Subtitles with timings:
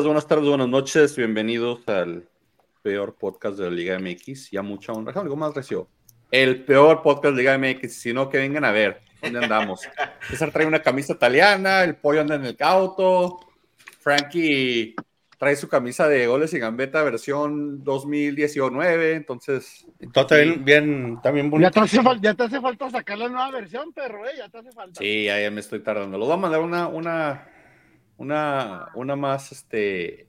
[0.00, 1.14] Días, buenas tardes, buenas noches.
[1.14, 2.26] Bienvenidos al
[2.80, 4.50] peor podcast de la Liga MX.
[4.50, 5.12] Ya mucha honra.
[5.20, 5.90] Algo más recio.
[6.30, 7.92] El peor podcast de la Liga MX.
[7.92, 9.82] Si no, que vengan a ver dónde andamos.
[10.30, 13.40] César trae una camisa italiana, el pollo anda en el auto.
[13.98, 14.94] Frankie
[15.36, 19.16] trae su camisa de goles y gambeta versión 2019.
[19.16, 19.86] Entonces.
[20.14, 21.68] Todo está bien, bien, también bonito.
[21.68, 24.32] Ya te, hace falta, ya te hace falta sacar la nueva versión, perro, ¿eh?
[24.38, 24.98] Ya te hace falta.
[24.98, 26.16] Sí, ya me estoy tardando.
[26.16, 27.49] Lo voy a mandar una, una,
[28.20, 30.28] una, una más, este.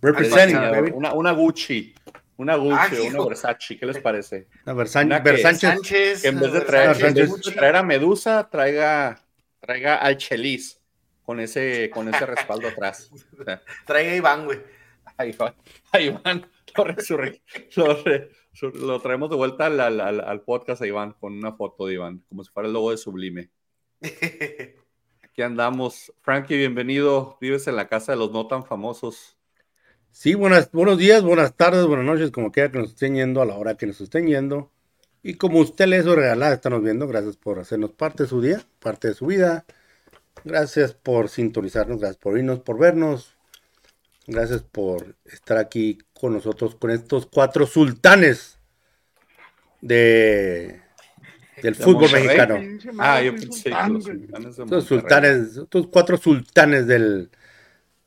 [0.00, 0.90] Representing, Una, baby.
[0.94, 1.94] una, una Gucci.
[2.36, 3.28] Una Gucci Ah, o una hijo.
[3.28, 3.78] Versace.
[3.78, 4.46] ¿Qué les parece?
[4.64, 5.60] A Una que- Ver Sánchez.
[5.70, 6.22] Sánchez.
[6.22, 9.20] Que en vez de traer, de a Medusa, traiga,
[9.58, 10.80] traiga al Chelis
[11.24, 13.10] con ese, con ese respaldo atrás.
[13.12, 14.58] O sea, Traiga a Iván, güey.
[15.36, 15.54] van,
[15.90, 17.42] ahí van, lo, resurre-
[17.74, 18.30] lo, re-
[18.74, 21.94] lo traemos de vuelta al, al- al- al podcast a Iván con una foto de
[21.94, 23.50] Iván, como si fuera el logo de Sublime.
[25.38, 26.12] Aquí andamos.
[26.20, 27.38] Frankie, bienvenido.
[27.40, 29.36] Vives en la casa de los no tan famosos.
[30.10, 33.46] Sí, buenas, buenos días, buenas tardes, buenas noches, como quiera que nos estén yendo, a
[33.46, 34.72] la hora que nos estén yendo.
[35.22, 38.64] Y como usted le hizo regalar, estarnos viendo, gracias por hacernos parte de su día,
[38.80, 39.64] parte de su vida.
[40.42, 43.36] Gracias por sintonizarnos, gracias por irnos, por vernos.
[44.26, 48.58] Gracias por estar aquí con nosotros, con estos cuatro sultanes
[49.82, 50.82] de,
[51.62, 52.22] del De fútbol Monterrey.
[52.22, 52.66] mexicano.
[52.98, 54.82] Ah, yo pensé que los sultanes de Monterrey.
[54.86, 57.30] sultanes, estos cuatro sultanes del,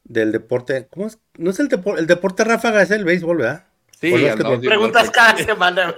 [0.03, 0.87] del deporte.
[0.91, 1.19] ¿Cómo es?
[1.37, 3.67] No es el deporte, el deporte ráfaga, es el béisbol, ¿verdad?
[3.99, 4.59] Sí, O el andamos básquetbol.
[4.61, 5.95] bien Preguntas cada semana.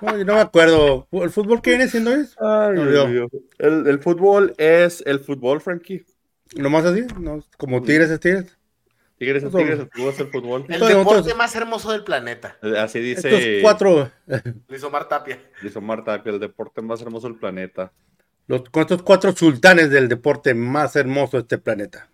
[0.00, 1.08] No, yo no me acuerdo.
[1.12, 2.10] ¿El fútbol qué viene siendo?
[2.12, 3.26] Ay.
[3.58, 6.04] El, el fútbol es el fútbol, Frankie.
[6.56, 7.04] ¿Nomás así?
[7.20, 7.40] ¿No?
[7.56, 8.55] ¿Como tigres es tigres?
[9.18, 10.64] Tigres tigres, el fútbol es el fútbol.
[10.68, 12.58] El Entonces, deporte entonces- más hermoso del planeta.
[12.78, 14.10] Así dice Estos cuatro,
[14.68, 15.40] Luis Omar Tapia.
[15.62, 17.92] dice Omar Tapia, el deporte más hermoso del planeta.
[18.46, 22.10] los, con estos cuatro sultanes del deporte más hermoso de este planeta.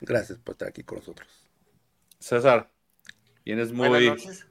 [0.00, 1.26] Gracias por estar aquí con nosotros.
[2.18, 2.70] César,
[3.44, 4.46] vienes Buenas muy, noches.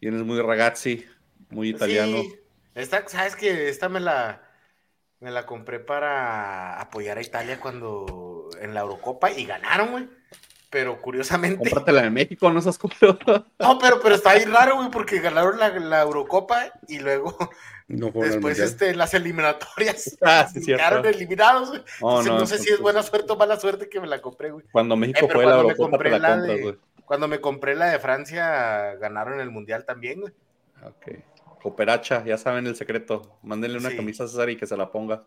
[0.00, 1.04] vienes muy ragazzi,
[1.50, 2.22] muy italiano.
[2.22, 2.36] Sí.
[2.74, 4.42] Esta, ¿Sabes que Esta me la,
[5.20, 10.08] me la compré para apoyar a Italia cuando en la Eurocopa y ganaron, güey.
[10.72, 11.58] Pero curiosamente.
[11.58, 13.18] Cómpratela en México, no seas comprado.
[13.58, 17.36] No, pero, pero está ahí raro, güey, porque ganaron la, la Eurocopa y luego
[17.88, 21.82] No después este, las eliminatorias Ah, sí, quedaron eliminados, güey.
[22.00, 24.22] No, Entonces, no, no, sé si es buena suerte o mala suerte que me la
[24.22, 24.64] compré, güey.
[24.72, 26.78] Cuando México Eh, fue la cuando me Eurocopa, te compré la la compras, de- güey.
[27.04, 30.32] Cuando me compré la de Francia, ganaron el mundial también, güey.
[30.86, 31.18] Ok.
[31.62, 33.38] Cooperacha, ya saben el secreto.
[33.42, 33.96] Mándenle una Sí.
[33.96, 35.24] camisa a César y que se la ponga.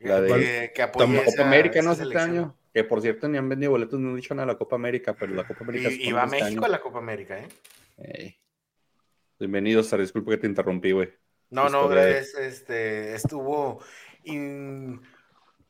[0.00, 1.92] La de- que, que apoye esa- América, ¿no?
[1.92, 2.54] Este año.
[2.76, 5.14] Que por cierto ni han vendido boletos ni han dicho nada de la Copa América,
[5.18, 6.66] pero la Copa América Y, y va a este México año.
[6.66, 7.48] a la Copa América, ¿eh?
[7.96, 8.38] Ey.
[9.38, 10.00] Bienvenido, César.
[10.00, 11.08] Disculpe que te interrumpí, güey.
[11.48, 13.80] No, no, de- es- este, estuvo.
[14.24, 15.00] in-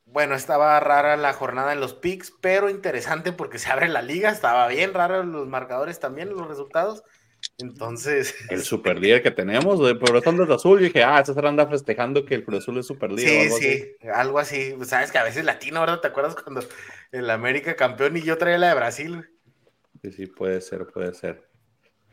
[0.04, 4.30] Bueno, estaba rara la jornada en los picks, pero interesante porque se abre la liga.
[4.30, 7.04] Estaba bien raro los marcadores también, los resultados.
[7.58, 10.80] Entonces, El super líder que tenemos, pero son desde azul.
[10.80, 13.28] Y dije, ah, César anda festejando que el Cruz Azul es super líder.
[13.28, 13.72] o sí, algo así.
[14.00, 14.74] sí, algo así.
[14.76, 16.00] Pues, Sabes que a veces latino, ¿verdad?
[16.00, 16.62] ¿Te acuerdas cuando
[17.12, 19.24] el América campeón y yo traía la de Brasil?
[20.02, 21.48] Sí, sí, puede ser, puede ser.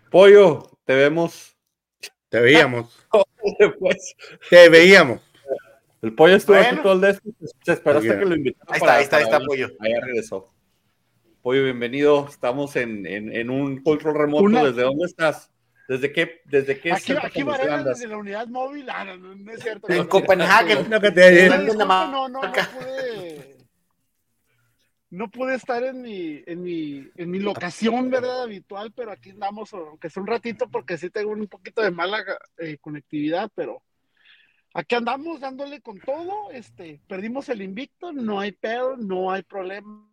[0.09, 1.57] Pollo, te vemos
[2.29, 3.05] Te veíamos.
[3.59, 4.15] después.
[4.49, 5.19] Te veíamos.
[6.01, 7.19] El pollo estuvo aquí todo el día.
[7.63, 8.67] Se esperó hasta que lo invitaron.
[8.73, 9.69] Ahí está, para- ahí está, ahí está, pollo.
[9.79, 10.52] Ahí regresó.
[11.43, 12.25] Pollo, bienvenido.
[12.29, 14.43] Estamos en, en, en un control remoto.
[14.45, 15.51] Una- ¿Desde dónde estás?
[15.89, 16.39] ¿Desde qué?
[16.45, 18.89] ¿Desde qué Aquí, aquí Varela desde la unidad móvil.
[18.89, 19.89] Ah, no, no, no es cierto.
[19.89, 22.11] En No, disculpa, Dinamarca.
[22.13, 23.57] no, no, no pude.
[25.09, 28.43] No pude estar en mi, en mi, en mi locación, ¿verdad?
[28.43, 32.23] Habitual, pero aquí andamos, aunque sea un ratito, porque sí tengo un poquito de mala
[32.57, 33.83] eh, conectividad, pero
[34.73, 36.49] aquí andamos dándole con todo.
[36.51, 40.09] Este, perdimos el invicto, no hay pedo, no hay problema.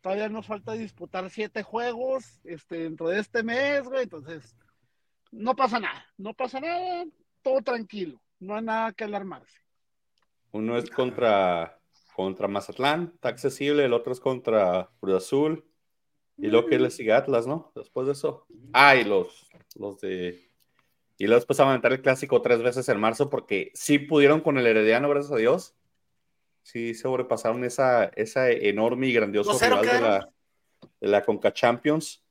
[0.00, 4.04] Todavía nos falta disputar siete juegos este, dentro de este mes, güey.
[4.04, 4.56] Entonces,
[5.30, 7.04] no pasa nada, no pasa nada,
[7.42, 9.60] todo tranquilo, no hay nada que alarmarse.
[10.52, 11.78] Uno es contra,
[12.14, 13.84] contra Mazatlán, está accesible.
[13.84, 15.64] El otro es contra Cruz Azul.
[16.36, 17.70] Y luego que le sigue Atlas, ¿no?
[17.74, 18.46] Después de eso.
[18.72, 19.46] Ah, los,
[19.76, 20.48] los de.
[21.18, 24.56] Y luego después a aventar el clásico tres veces en marzo porque sí pudieron con
[24.56, 25.74] el Herediano, gracias a Dios.
[26.62, 30.28] Sí sobrepasaron esa, esa enorme y grandioso 2-0 rival de la,
[31.00, 32.22] de la Conca Champions.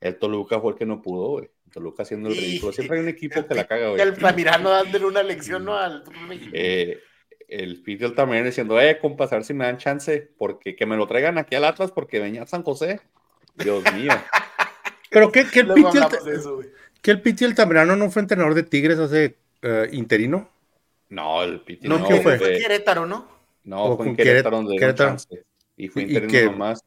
[0.00, 1.50] El Toluca fue el que no pudo, güey.
[1.72, 2.72] Toluca haciendo el Y- ridículo.
[2.72, 4.00] Siempre hay un equipo que la caga, Y güey.
[4.02, 5.76] el Flamirano dándole una lección, ¿no?
[5.76, 6.04] Al.
[6.52, 7.00] Eh,
[7.48, 10.96] el Pitzel también diciendo, eh, compas, a ver si me dan chance, porque que me
[10.96, 13.00] lo traigan aquí al Atlas porque venía a San José.
[13.56, 14.10] Dios mío.
[15.10, 16.68] Pero que, que el Piti, hablamos de eso, güey.
[17.02, 20.50] que el Piti Altamirano no fue entrenador de Tigres hace eh, interino.
[21.08, 22.06] No, el Pitzel No, no.
[22.06, 22.58] Fue fue?
[22.58, 23.35] Querétaro, ¿no?
[23.66, 25.10] No, O fue en Querétaro donde Querétaro.
[25.10, 25.44] chance.
[25.76, 26.44] Y fue ¿Y interino qué?
[26.46, 26.82] nomás.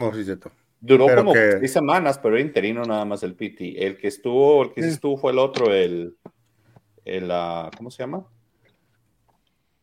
[0.00, 0.50] Oh, sí, cierto.
[0.80, 3.84] Duró Pero como que- seis semanas, pero era interino nada más el PT.
[3.86, 6.16] El que estuvo, el que sí estuvo fue el otro, el,
[7.04, 8.26] el ah, ¿cómo se llama?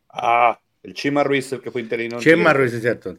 [0.10, 2.18] Ah, el Chima Ruiz, el que fue interino.
[2.20, 2.54] Tigres.
[2.54, 3.16] Ruiz, es cierto.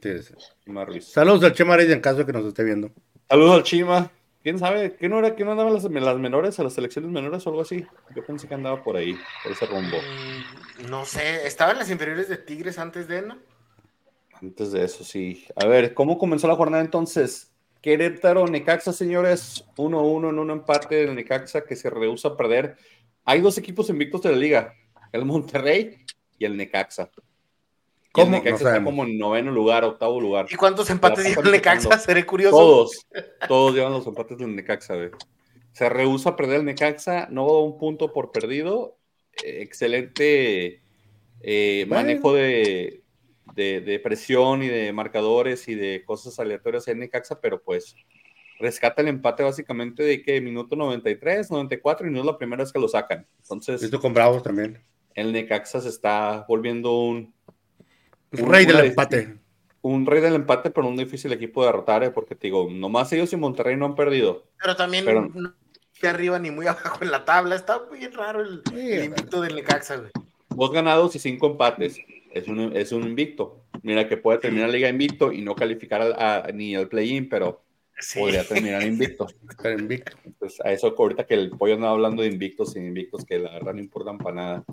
[0.65, 1.05] Chima Ruiz.
[1.07, 2.91] Saludos al Chema Ruiz en caso de que nos esté viendo.
[3.29, 4.11] Saludos al Chima.
[4.47, 4.95] ¿Quién sabe?
[4.95, 5.35] ¿Qué no era?
[5.35, 7.85] ¿Qué no andaban las, las menores, a las selecciones menores o algo así?
[8.15, 9.97] Yo pensé que andaba por ahí, por ese rumbo.
[9.97, 13.39] Mm, No sé, estaba en las inferiores de Tigres antes de, ¿no?
[14.41, 15.45] Antes de eso, sí.
[15.57, 17.53] A ver, ¿cómo comenzó la jornada entonces?
[17.83, 19.65] Querétaro, Necaxa, señores.
[19.77, 22.77] 1-1 en un empate de Necaxa que se rehúsa a perder.
[23.25, 24.75] Hay dos equipos invictos de la liga:
[25.11, 26.05] el Monterrey
[26.39, 27.11] y el Necaxa.
[28.25, 30.47] El Necaxa está como en noveno lugar, octavo lugar.
[30.51, 31.99] ¿Y cuántos empates dio pasan Necaxa?
[31.99, 32.57] Seré curioso.
[32.57, 33.07] Todos,
[33.49, 35.11] todos llevan los empates del Necaxa, güey.
[35.73, 38.97] Se rehúsa a perder el Necaxa, no da un punto por perdido.
[39.45, 40.81] Eh, excelente
[41.43, 42.03] eh, Bueno.
[42.05, 43.03] manejo de,
[43.55, 47.95] de- de presión y de marcadores y de cosas aleatorias en Necaxa, pero pues
[48.59, 52.73] rescata el empate básicamente de que minuto 93, 94 y no es la primera vez
[52.73, 53.27] que lo sacan.
[53.43, 54.83] Entonces, Esto con Bravos también.
[55.15, 57.35] el Necaxa se está volviendo un,
[58.33, 59.39] Un- Rey del empate.
[59.83, 63.13] un rey del empate, pero un difícil equipo de derrotar, eh, porque te digo, nomás
[63.13, 64.45] ellos y Monterrey no han perdido.
[64.61, 65.55] Pero también Pero- no
[66.03, 67.55] muy arriba ni muy abajo en la tabla.
[67.55, 70.11] Está bien raro el, Sí, el invicto del Necaxa, güey.
[70.51, 71.99] Dos ganados y cinco empates.
[72.33, 73.63] Es un, es un invicto.
[73.83, 77.29] Mira que puede terminar la liga invicto y no calificar al- a- ni al play-in,
[77.29, 77.63] pero
[77.99, 78.19] Sí.
[78.19, 79.27] podría terminar invicto.
[79.63, 80.15] Pero invicto.
[80.25, 83.53] Entonces, a eso ahorita que el pollo andaba hablando de invictos y invictos, que la
[83.53, 84.65] verdad no importan para nada.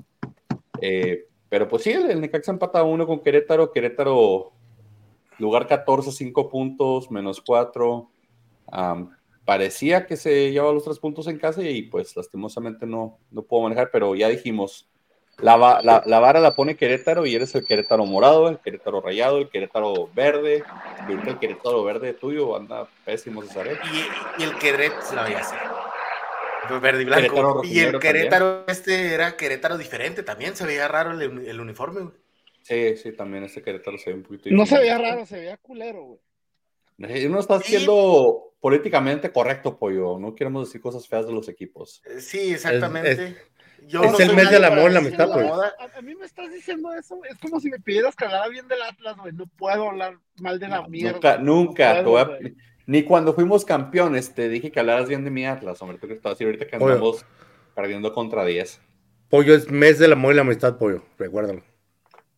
[0.82, 3.72] Eh, pero pues sí, el, el Necaxa empata uno con Querétaro.
[3.72, 4.54] Querétaro,
[5.38, 8.10] lugar 14, 5 puntos, menos 4.
[9.46, 13.62] parecía que se llevaba los tres puntos en casa y pues lastimosamente no, no puedo
[13.62, 14.90] manejar, pero ya dijimos,
[15.38, 19.50] la, la, vara la pone Querétaro y eres el Querétaro morado, el Querétaro rayado, el
[19.50, 20.64] Querétaro verde.
[21.08, 23.68] Y el Querétaro verde tuyo anda pésimo, César.
[23.68, 25.56] Y, y el Querétaro, no, ya sé.
[26.82, 27.22] Verde y blanco.
[27.36, 30.56] Querétaro y el Querétaro este era Querétaro diferente también.
[30.56, 32.14] Se veía raro el, el uniforme, güey.
[32.62, 35.58] Sí, sí, también este Querétaro se ve un poquito No se veía raro, se veía
[35.58, 36.20] culero, güey.
[37.00, 40.18] Eh, Uno está siendo políticamente correcto, pollo.
[40.20, 42.02] No queremos decir cosas feas de los equipos.
[42.06, 43.36] Eh, Sí, exactamente.
[43.86, 45.46] Yo es el mes del amor la amistad, pues.
[45.46, 45.74] moda.
[45.78, 48.66] A, a mí me estás diciendo eso, es como si me pidieras que hablara bien
[48.70, 49.34] del Atlas, güey.
[49.34, 51.12] No puedo hablar mal de la No, mierda.
[51.12, 51.94] nunca, nunca.
[51.96, 52.56] No te voy a- puedo, güey.
[52.86, 55.98] Ni cuando fuimos campeones te dije que hablaras bien de mi Atlas, hombre.
[55.98, 56.94] Tú que estás así ahorita que Pollo.
[56.94, 57.26] andamos
[57.76, 58.80] perdiendo contra 10.
[59.30, 61.04] Pollo es mes del amor y la amistad, pollo.
[61.18, 61.64] Recuérdalo.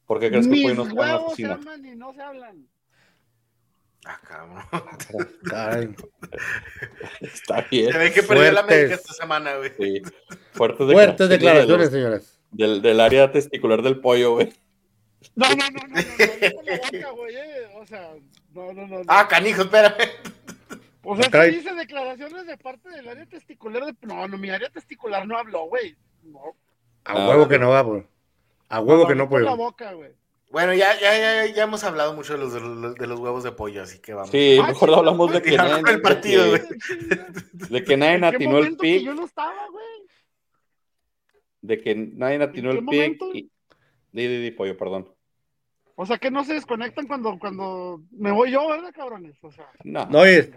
[0.06, 1.54] ¿Por qué crees que Mis pollo no está en la se oficina?
[1.56, 2.68] aman y no se hablan.
[4.06, 4.86] Ah, cabrón.
[5.52, 5.96] Ay,
[7.22, 7.92] Está bien.
[7.92, 8.60] Se ve que perdió la.
[8.60, 9.72] América esta semana, güey.
[9.80, 10.02] Sí.
[10.52, 12.40] Fuertes, Fuertes declaraciones declaraciones, de señores.
[12.52, 14.54] Del, del área testicular del pollo, güey.
[15.36, 17.68] No, no, no, no, no, no, no eh.
[18.54, 18.98] No, no, no.
[19.00, 19.04] no.
[19.08, 19.96] Ah, canijo, espérame.
[21.06, 21.52] O sea, caray.
[21.52, 23.96] si dice declaraciones de parte del área testicular de.
[24.02, 25.96] No, no, mi área testicular no habló, güey.
[26.24, 26.40] No.
[27.06, 28.08] A Ah, huevo que no va, pollo.
[28.70, 29.56] A huevo que no, pollo.
[29.56, 30.12] boca, güey.
[30.52, 33.44] Bueno, ya, ya, ya, ya hemos hablado mucho de los, de los, de los huevos
[33.44, 34.30] de pollo, así que vamos.
[34.32, 36.62] Sí, Ah, mejor sí, hablamos de que, nadie, el partido, de güey.
[36.80, 37.16] que-
[37.70, 39.02] de que nadie ¿En qué atinó el pick.
[39.04, 39.86] yo no estaba, güey?
[41.62, 43.22] De que nadie atinó ¿En el pick.
[43.34, 43.52] Y...
[44.12, 45.12] Di, di, di, pollo, perdón.
[45.96, 49.36] O sea, que no se desconectan cuando, cuando me voy yo, ¿verdad, cabrones?
[49.44, 50.06] O sea, No.
[50.08, 50.52] No, oye,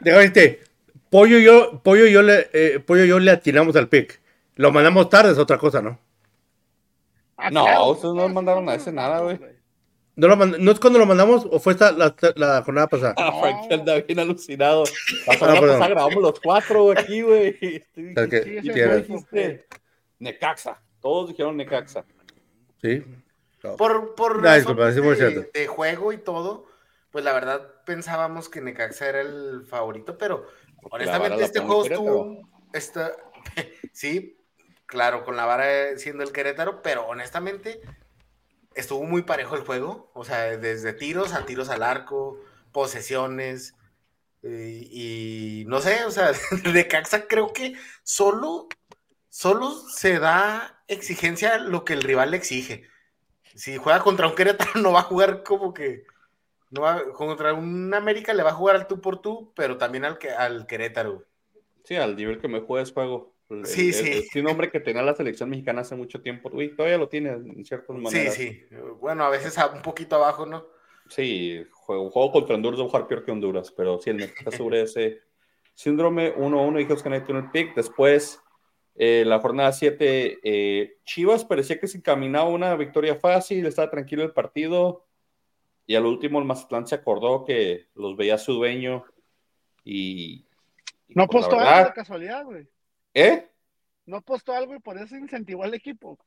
[0.00, 0.62] déjame decirte,
[1.10, 4.20] pollo y yo, pollo y yo le, eh, pollo y yo le atinamos al pick.
[4.56, 5.98] Lo mandamos tarde, es otra cosa, ¿no?
[7.36, 9.38] ah, No, claro, ustedes no mandaron a ese nada, güey.
[10.16, 13.14] ¿No, lo mand- ¿No es cuando lo mandamos o fue esta, la, la jornada pasada?
[13.16, 13.40] Ah, No.
[13.40, 14.84] Frank anda bien alucinado.
[15.26, 15.78] La semana perdón.
[15.78, 17.52] pasada grabamos los cuatro güey, aquí, güey.
[17.94, 19.02] Fue.
[19.02, 19.66] dijiste
[20.20, 20.80] Necaxa.
[21.00, 22.04] Todos dijeron Necaxa.
[22.80, 23.02] Sí.
[23.76, 25.40] Por, por Ah, disculpa, cierto.
[25.40, 26.66] de, de juego y todo,
[27.10, 30.46] pues la verdad pensábamos que Necaxa era el favorito, pero
[30.90, 32.54] honestamente este juego estuvo.
[33.92, 34.36] Sí,
[34.86, 37.80] claro, con la vara siendo el Querétaro, pero honestamente
[38.74, 40.10] estuvo muy parejo el juego.
[40.14, 42.40] O sea, desde tiros a tiros al arco,
[42.72, 43.74] posesiones.
[44.42, 46.32] Y, no sé, o sea,
[46.72, 48.68] de Caxa creo que solo,
[49.30, 52.88] solo se da exigencia lo que el rival le exige.
[53.54, 56.04] Si juega contra un Querétaro, no va a jugar como que.
[56.74, 60.04] No va, contra un América le va a jugar al tú por tú, pero también
[60.04, 61.24] al, que, al Querétaro.
[61.84, 63.34] Sí, al nivel que me juegues juego.
[63.48, 64.22] El- Sí, el- sí.
[64.32, 66.50] sí, un hombre que tenía la selección mexicana hace mucho tiempo.
[66.52, 68.34] Uy, todavía lo tiene en ciertas Sí, maneras.
[68.34, 68.64] sí.
[69.00, 70.66] Bueno, a veces un poquito abajo, ¿no?
[71.08, 74.50] Sí, juego, juego contra Honduras va a jugar peor que Honduras, pero sí, el Necaxa
[74.56, 75.20] sobre ese
[75.74, 77.74] síndrome 1-1 dijimos que nadie tiene el pick.
[77.74, 78.40] Después,
[78.94, 84.22] eh, la jornada 7, eh, Chivas parecía que se encaminaba una victoria fácil, estaba tranquilo
[84.24, 85.04] el partido.
[85.86, 89.04] Y al último el Mazatlán se acordó que los veía su dueño
[89.84, 90.46] y...
[91.08, 92.68] y No pues, apostó algo de casualidad, güey.
[93.12, 93.48] ¿Eh?
[94.06, 96.18] No apostó algo y por eso incentivó al equipo.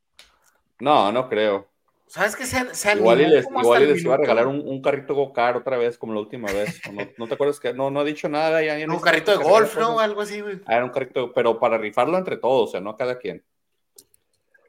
[0.80, 1.68] No, no creo.
[2.08, 2.46] ¿Sabes qué?
[2.46, 4.62] Se, se Igual y les, como igual y hasta el les iba a regalar un,
[4.66, 6.80] un carrito go-kart otra vez, como la última vez.
[6.88, 8.64] ¿O No, ¿no te acuerdas que no, no ha dicho nada?
[8.64, 9.96] Ya, ya no Un hizo carrito de golf, regalar ¿no?
[9.96, 10.10] cosas.
[10.10, 10.62] Algo así, güey.
[10.66, 13.44] Ah, era un carrito, pero para rifarlo entre todos, o sea, no a cada quien.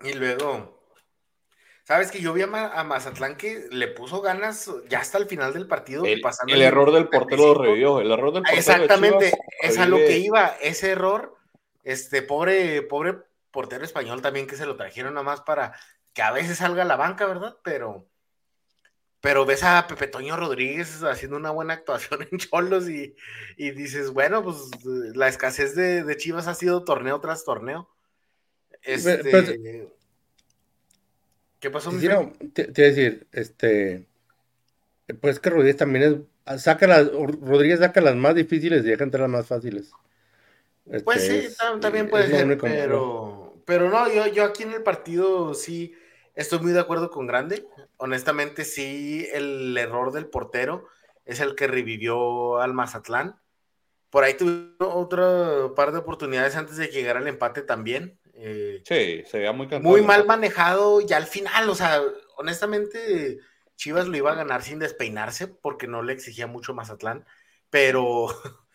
[0.05, 0.78] Y luego,
[1.89, 5.25] ¿sabes que yo vi a, Ma- a Mazatlán que le puso ganas ya hasta el
[5.27, 6.05] final del partido?
[6.05, 7.63] El, pasando el error del portero lo 45.
[7.65, 8.01] revivió.
[8.01, 11.35] El error del Ah, portero de Exactamente, Chivas es a lo que iba, ese error,
[11.85, 13.17] este pobre, pobre
[13.51, 15.73] portero español también que se lo trajeron nada más para
[16.13, 17.57] que a veces salga a la banca, ¿verdad?
[17.65, 18.07] Pero,
[19.23, 23.17] pero ves a Pepe Toño Rodríguez haciendo una buena actuación en Cholos y,
[23.57, 27.89] y dices, bueno, pues la escasez de, de Chivas ha sido torneo tras torneo.
[28.83, 29.97] Este, Pero-
[31.61, 34.07] ¿Qué pasó, Sí, no, te, te iba a decir, este,
[35.21, 39.23] pues que Rodríguez también es, saca las, Rodríguez saca las más difíciles y deja entrar
[39.23, 39.97] las más fáciles.
[41.05, 44.63] Pues Este, sí, es- tam- también puede ser, único pero, pero no, yo, yo aquí
[44.65, 45.95] en el partido sí
[46.35, 47.67] estoy muy de acuerdo con Grande.
[47.97, 50.87] Honestamente, sí, el error del portero
[51.25, 53.41] es el que revivió al Mazatlán.
[54.11, 58.18] Por ahí tuvieron otro par de oportunidades antes de llegar al empate también.
[58.39, 59.91] Eh, Sí, se veía muy cansado.
[59.91, 62.01] muy mal manejado y al final, o sea,
[62.37, 63.39] honestamente,
[63.77, 67.27] Chivas lo iba a ganar sin despeinarse porque no le exigía mucho Mazatlán,
[67.71, 68.27] pero,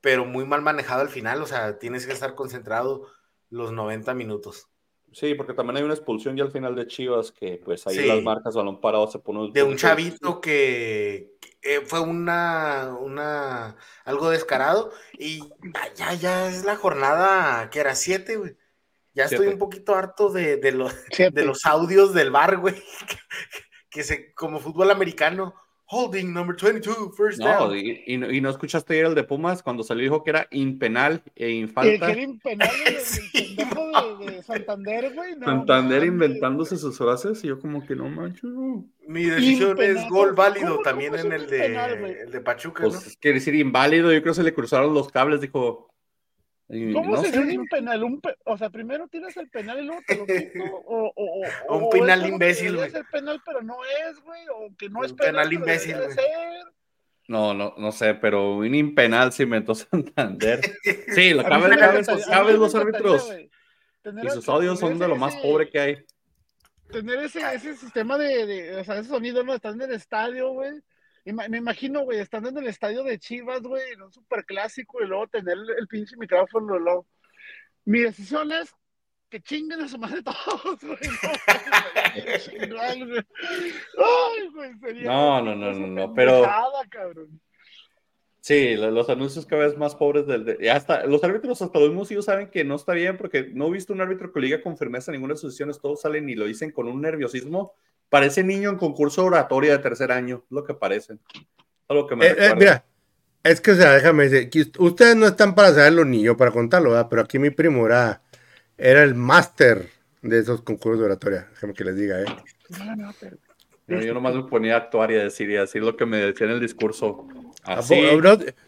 [0.00, 3.08] pero muy mal manejado al final, o sea, tienes que estar concentrado
[3.50, 4.68] los 90 minutos.
[5.12, 8.06] Sí, porque también hay una expulsión ya al final de Chivas que pues ahí Sí.
[8.06, 13.76] las marcas balón parado se pone De un chavito que, que, eh, fue una, una,
[14.04, 15.40] algo descarado y
[15.74, 18.56] ya, ya, ya es la jornada que era 7, güey.
[19.14, 20.94] Ya estoy un poquito harto de, de los,
[21.32, 22.74] de los audios del bar, güey.
[23.90, 25.52] Que se, como fútbol americano,
[25.86, 27.76] holding number 22, first No, down.
[27.76, 30.30] y, y no, y no escuchaste ayer el de Pumas cuando salió y dijo que
[30.30, 32.06] era impenal e el infalta.
[32.06, 35.34] que era impenal del Sí, de, de Santander, güey.
[35.34, 38.44] no Santander inventándose sus frases y yo como que no manches.
[38.44, 38.86] no.
[39.08, 39.96] Mi decisión Impenal.
[39.96, 41.66] es gol válido ¿Cómo- también cómo en el de,
[42.22, 43.12] el de Pachuca, Pues ¿no?
[43.20, 45.89] quiere decir inválido, yo creo que se le cruzaron los cables, dijo.
[46.92, 48.04] ¿Cómo no se sé, un impenal?
[48.04, 50.64] Un pe- O sea, primero tiras el penal y luego te lo quito.
[50.86, 52.90] O, o, o, Un penal imbécil, güey.
[52.90, 53.76] ser penal, pero no
[54.08, 54.40] es, güey.
[54.54, 56.10] O que no es penal, penal imbécil, güey.
[56.12, 56.24] ser.
[57.28, 60.60] No, no, no sé, pero un impenal se inventó Santander.
[61.14, 62.74] Sí, lo A mí cabe, sí me cabe, encantaría- a mí cabe sí me los
[62.74, 63.34] árbitros.
[64.24, 66.04] Y sus audios son de lo más pobre que hay.
[66.90, 69.54] tener ese, ese sistema de, de, o sea, ese sonido, ¿no?
[69.54, 70.70] Están en el estadio, güey.
[71.24, 75.06] Me imagino, güey, estando en el estadio de Chivas, güey, en un super clásico, y
[75.06, 77.06] luego tener el, el pinche micrófono, luego.
[77.84, 78.74] Mi decisión es
[79.28, 80.98] que chinguen a su madre todos, güey.
[82.68, 82.80] No.
[82.82, 85.04] Ay, güey, sería.
[85.10, 86.44] No, no, no, no, no, pero-
[86.90, 87.40] cabrón.
[88.42, 90.44] Sí, lo- los anuncios cada vez más pobres del...
[90.46, 93.66] de- hasta, los árbitros hasta los mismos ellos saben que no está bien porque no
[93.66, 96.26] he visto un árbitro que lo diga con firmeza ninguna de sus decisiones, todos salen
[96.30, 97.74] y lo dicen con un nerviosismo.
[98.10, 101.18] Parece niño en concurso de oratoria de tercer año, es lo que parecen.
[101.34, 101.42] Es
[101.96, 102.84] lo que me Eh, eh, mira,
[103.42, 106.90] es que, o sea, déjame decir, ustedes no están para saberlo ni yo para contarlo,
[106.90, 107.06] ¿verdad?
[107.08, 108.20] Pero aquí mi primo era,
[108.76, 109.88] era el máster
[110.22, 112.26] de esos concursos de oratoria, déjame que les diga, ¿eh?
[112.78, 113.38] No, no, pero-
[113.86, 116.04] No, yo nomás me ponía a actuar y a decir y a decir lo que
[116.06, 117.26] me decía en el discurso.
[117.64, 117.94] ¿A Así,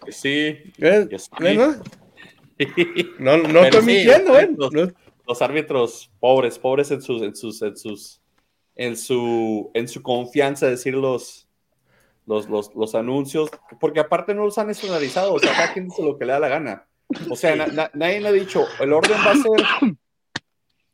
[0.09, 0.73] sí.
[0.79, 1.09] ¿Eh?
[2.59, 4.51] ¿Eh, ¿No, no, estoy sí, mintiendo, ¿eh?
[4.57, 4.93] los-
[5.27, 8.21] los árbitros pobres, pobres en sus, en sus, en sus,
[8.77, 11.49] en su, en su confianza de decir los,
[12.27, 13.51] los, los, los anuncios,
[13.81, 16.41] porque aparte no los han estandarizado, o sea, cada quien dice lo que le da
[16.41, 16.87] la gana.
[17.31, 19.97] O sea, na- na- nadie le ha dicho, el orden va a ser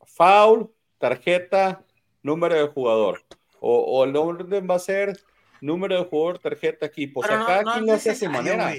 [0.04, 1.84] foul, tarjeta,
[2.22, 3.22] número de jugador,
[3.60, 5.18] o, o el orden va a ser
[5.60, 7.20] número de jugador, tarjeta, equipo.
[7.20, 8.74] O sea, no- cada no quien lo hace a su manera.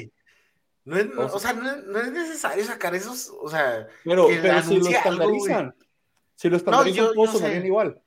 [0.85, 4.27] No es, no- O sea- no es, no es necesario sacar esos, o sea, Pero,
[4.63, 5.75] si lo algo, estandarizan,
[6.35, 8.01] si lo estandarizan, yo- todos yo sonarían igual.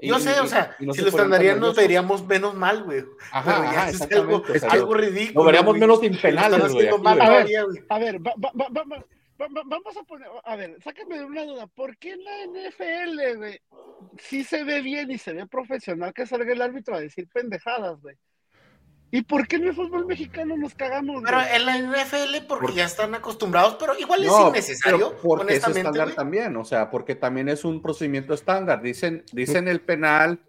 [0.00, 2.54] Yo Y- sé, y- o sea, y no si se lo estandarían nos veríamos menos
[2.54, 3.04] mal, güey.
[3.32, 5.40] Ajá, Pero ya ajá, es algo, exactamente, o sea, algo ridículo.
[5.40, 5.80] Lo veríamos güey.
[5.80, 6.88] menos impenales, güey.
[6.88, 7.84] aquí, mal güey.
[7.88, 9.04] A ver, va- va- va- va- va-
[9.40, 12.42] va- va- vamos a poner, a ver, sácame de una duda, ¿por qué en la
[12.44, 13.60] NFL, güey,
[14.18, 18.00] sí se ve bien y se ve profesional que salga el árbitro a decir pendejadas,
[18.00, 18.16] güey?
[19.10, 21.48] ¿Y por qué en el fútbol mexicano nos cagamos, Pero güey?
[21.54, 25.66] en la NFL, porque Por- ya están acostumbrados, pero igual es No, innecesario, porque es
[25.66, 26.14] estándar güey.
[26.16, 28.82] también, o sea, porque también es un procedimiento estándar.
[28.82, 30.40] Dicen, dicen el penal,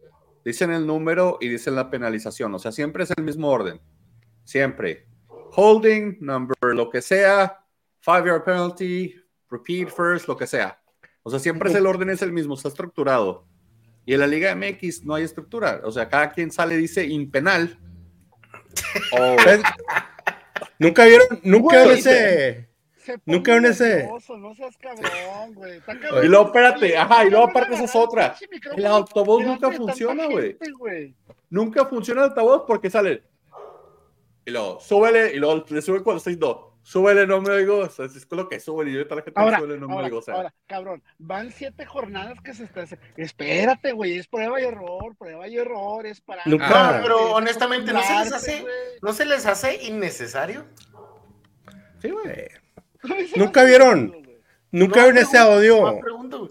[0.44, 2.54] dicen el número y dicen la penalización.
[2.54, 3.80] O sea, siempre es el mismo orden.
[4.44, 5.06] Siempre.
[5.56, 7.66] Holding, number, lo que sea,
[8.02, 9.16] five yard penalty,
[9.50, 10.82] repeat first, lo que sea.
[11.24, 13.46] O sea, siempre es el orden, es el mismo, está estructurado.
[14.06, 15.82] Y en la Liga MX no hay estructura.
[15.86, 17.80] O sea, cada quien sale dice impenal.
[19.14, 19.62] O ¿Ves?
[20.80, 22.70] Nunca vieron, nunca vieron ese.
[22.98, 25.78] Se Nunca en ese- No seas cabrón, güey.
[25.78, 26.26] Está cabrón.
[26.26, 28.36] Y luego, espérate, ajá, y luego aparte esa es otra.
[28.76, 30.58] El autobús nunca funciona, güey.
[31.50, 33.24] nunca funciona el altavoz porque sale.
[34.46, 36.69] Y luego, súbele, y luego le sube cuando estoy no.
[36.90, 37.82] Súbele, no me oigo.
[37.82, 39.94] O sea, es con lo que sube y yo la gente Ahora, súbele, no me
[39.94, 40.18] ahora, oigo.
[40.18, 42.88] O sea, ahora, cabrón, van siete jornadas que se están.
[43.16, 46.42] Espérate, güey, es prueba y error, prueba y error, es para.
[46.48, 48.66] No, pero honestamente, ¿no se les hace?
[49.04, 50.66] ¿No se les hace innecesario?
[52.02, 52.48] sí, güey.
[53.36, 54.28] Nunca vieron.
[54.72, 56.02] Nunca No, vieron ese audio.
[56.02, 56.50] no.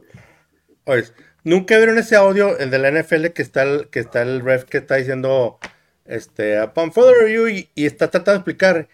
[0.85, 1.04] Oye,
[1.42, 4.66] nunca vieron ese audio, el de la NFL, que está el, que está el ref
[4.66, 5.59] que está diciendo,
[6.04, 8.88] este, upon further review, y, y está tratando de explicar,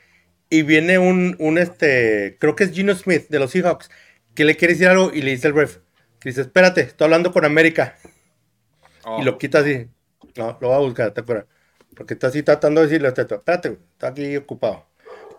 [0.51, 3.91] y viene un, un, este, creo que es Gino Smith, de los Seahawks,
[4.35, 5.79] que le quiere decir algo, y le dice el ref,
[6.21, 7.97] que dice, espérate, estoy hablando con América,
[9.07, 9.21] Oh.
[9.21, 9.87] y lo quita así,
[10.37, 11.45] no, lo va a buscar, te acuerdas,
[11.95, 14.87] porque está así tratando de decirle, espérate, espérate, güey, está aquí ocupado.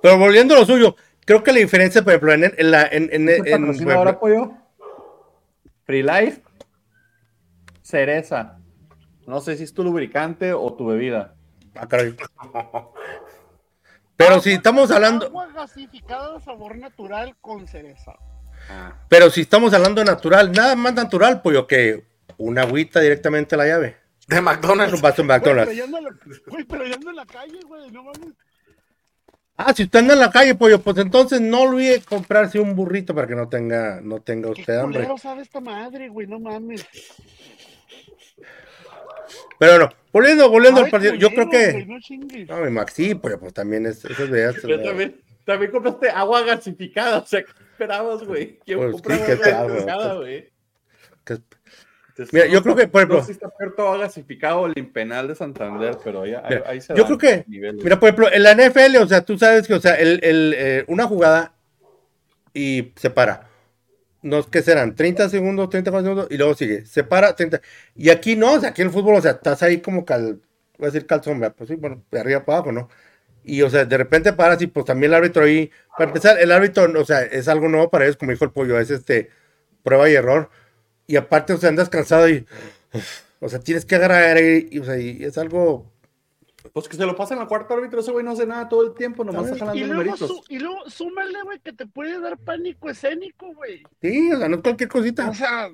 [0.04, 0.96] Pero volviendo a lo suyo,
[1.26, 4.52] creo que la diferencia, por ejemplo, en, en la, en, en, ¿Este en- ahora, pollo?
[5.86, 6.42] Free Life.
[7.82, 8.60] Cereza.
[9.26, 11.36] No sé si es tu lubricante o tu bebida.
[11.76, 12.16] Ah, caray.
[14.18, 18.14] Pero si estamos hablando, Agua gasificada de sabor natural con cereza.
[19.10, 22.06] Pero si estamos hablando de natural, nada más natural, pollo, que
[22.38, 23.98] una agüita directamente a la llave.
[24.28, 24.94] De McDonald's.
[24.96, 25.76] Un vaso en Güey, pero McDonald's.
[25.78, 26.16] ya ando en la-
[26.48, 28.34] güey, pero ya ando en la calle, güey, no mames.
[29.58, 33.14] Ah, si usted anda en la calle, pollo, pues entonces no olvide comprarse un burrito
[33.14, 35.08] para que no tenga, no tenga ¿Qué usted hambre.
[35.22, 36.26] sabe esta madre, güey?
[36.28, 36.86] No mames.
[39.60, 41.86] Pero no, volviendo, volviendo al partido, yo creo que.
[42.48, 42.56] no.
[42.58, 44.30] No, mi Max, sí, pollo, pues también es, esas.
[44.64, 47.20] Yo también, también compraste agua gasificada.
[47.20, 48.60] O sea, ¿qué esperabas, güey?
[48.66, 50.50] ¿Quién Pues, compra ¿qué- agua gasificada, güey?
[52.32, 55.36] Mira, yo creo que, por ejemplo- No sé si está todo gasificado el impenal de
[55.36, 57.84] Santander, pero ahí, ahí, Mira, ahí se yo creo que- niveles.
[57.84, 60.54] Mira, por ejemplo, en la NFL, o sea, tú sabes que, o sea, el, el,
[60.58, 61.54] eh, una jugada
[62.54, 63.50] y se para.
[64.26, 64.96] No, ¿qué serán?
[64.96, 66.84] 30 segundos, 30 segundos y luego sigue.
[66.88, 67.62] Se para, 30.
[67.96, 70.42] Y aquí no, o sea, aquí en el fútbol, o sea, estás ahí como cal,
[70.80, 72.90] voy a decir calzón, pues sí, bueno, de arriba para abajo, ¿no?
[73.44, 76.52] Y, o sea, de repente paras y pues también el árbitro ahí, para empezar, el
[76.52, 79.30] árbitro, o sea, es algo nuevo para ellos, como dijo el pollo, es este,
[79.84, 80.50] prueba y error.
[81.08, 82.48] Y aparte, o sea, andas cansado y,
[83.42, 85.92] o sea, tienes que agarrar ahí, y, o sea, y es algo
[86.76, 88.94] Pues que se lo pasen al cuarto árbitro, ese güey no hace nada todo el
[88.96, 90.28] tiempo, nomás está Y jalando luego, numeritos.
[90.28, 93.82] su- y luego súmale, güey, que te puede dar pánico escénico, güey.
[94.02, 95.30] Sí, o sea, no es cualquier cosita.
[95.30, 95.70] O sea,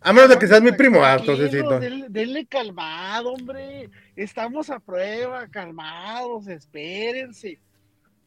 [0.00, 1.58] A menos de que seas mi primo, ah, entonces sí.
[1.62, 1.78] no.
[1.78, 3.90] denle, denle calmado, hombre.
[4.16, 7.60] Estamos a prueba, calmados, espérense.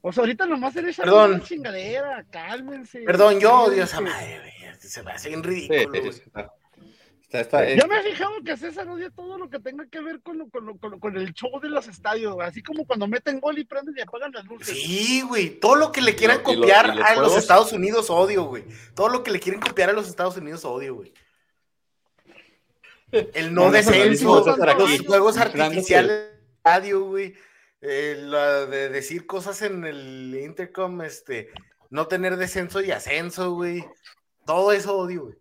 [0.01, 1.31] O sea, ahorita nomás se le echan Perdón.
[1.35, 3.01] una chingadera, cálmense.
[3.01, 4.79] Perdón, yo odio esa madre, güey.
[4.79, 6.13] Se me hace bien Sí, ridículo, sí, güey.
[6.13, 6.21] sí,
[7.39, 9.85] está- está- está- es- Yo me he fijado que César odia todo lo que tenga
[9.87, 12.47] que ver con, lo- con, lo- con, lo- con el show de los estadios, güey.
[12.47, 14.67] así como cuando meten gol y prenden y apagan las luces.
[14.77, 15.59] Sí, güey.
[15.59, 17.37] Todo lo que le quieran y copiar y a los.
[17.37, 18.63] Estados Unidos odio, güey.
[18.95, 21.13] Todo lo que le quieren copiar a los Estados Unidos odio, güey.
[23.11, 26.31] El no descenso, los juegos artificiales de
[26.63, 27.33] radio, güey.
[27.81, 31.49] eh, la de decir cosas en el intercom, este,
[31.89, 33.83] no tener descenso y ascenso, güey.
[34.45, 35.35] Todo eso odio, güey.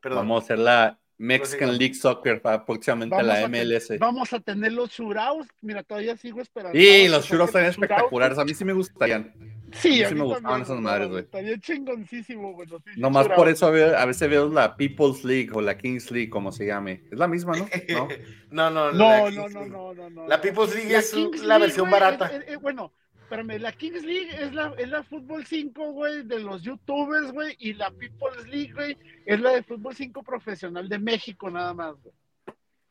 [0.00, 0.18] Perdón.
[0.18, 1.76] Vamos a hacer la Mexican.
[1.76, 3.98] League Soccer para próximamente Vamos la a, MLS.
[3.98, 5.48] vamos a tener los shootouts.
[5.60, 6.78] Mira, todavía sigo esperando.
[6.78, 8.38] Y Vamos los hacer están espectaculares.
[8.38, 9.34] A mí sí me gustarían.
[9.72, 11.22] Sí, A a mí mí me gustaban también, esas madres, güey.
[11.24, 12.66] Estaría chingoncísimo, güey.
[12.68, 15.76] los pinches Nomás por eso a ve- a veces veo la People's League o la
[15.76, 17.02] Kings League, como se llame.
[17.12, 17.68] Es la misma, ¿no?
[17.88, 18.08] ¿No?
[18.50, 20.26] No, no, la No, no, no, no, no, no.
[20.26, 20.40] La.
[20.40, 22.26] People's League La es Kings la League, versión barata.
[22.28, 22.92] es- es- es- bueno,
[23.30, 27.54] espérame, la Kings League es la, es la Fútbol 5, güey, de los YouTubers, güey,
[27.60, 31.94] y la People's League, güey, es la de Fútbol 5 profesional de México, nada más,
[32.02, 32.14] güey.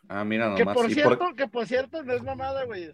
[0.08, 0.76] Ah, mira, Que nomás.
[0.78, 2.90] por Y cierto, por- que por cierto, no es mamada, güey.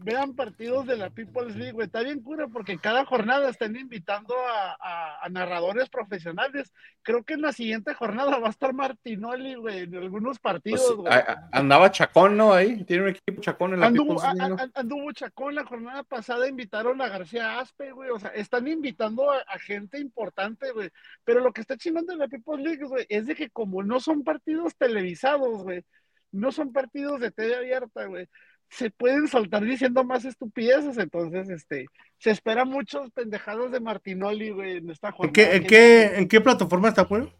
[0.00, 1.86] Vean partidos de la People's League, güey.
[1.86, 6.72] Está bien cura porque cada jornada están invitando a, a- a narradores profesionales.
[7.02, 10.96] Creo que en la siguiente jornada va a estar Martinoli, güey, en algunos pues, partidos,
[10.96, 11.12] güey.
[11.12, 12.52] a- a- andaba Chacón, ¿no?
[12.52, 12.84] Ahí.
[12.84, 14.70] Tiene un equipo Chacón en la Anduvo, People's League, ¿no?
[14.74, 18.10] anduvo Chacón la jornada pasada, invitaron a García Aspe, güey.
[18.10, 20.90] O sea, están invitando a, a gente importante, güey.
[21.24, 24.00] Pero lo que está chingando en la People's League, güey, es de que como no
[24.00, 25.82] son partidos televisados, güey,
[26.30, 28.28] no son partidos de TV abierta, güey,
[28.70, 30.98] se pueden soltar diciendo más estupideces.
[30.98, 31.86] Entonces, este,
[32.18, 35.32] se espera muchos pendejados de Martinoli, güey, en esta ¿En jornada.
[35.32, 37.32] qué, en qué, en qué plataforma está, pollo?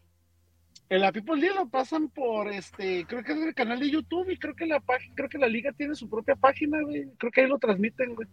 [0.89, 4.29] en la People's League lo pasan por este, creo que es el canal de YouTube
[4.31, 7.07] y creo que la página, creo que la liga tiene su propia página, güey.
[7.17, 8.27] Creo que ahí lo transmiten, güey.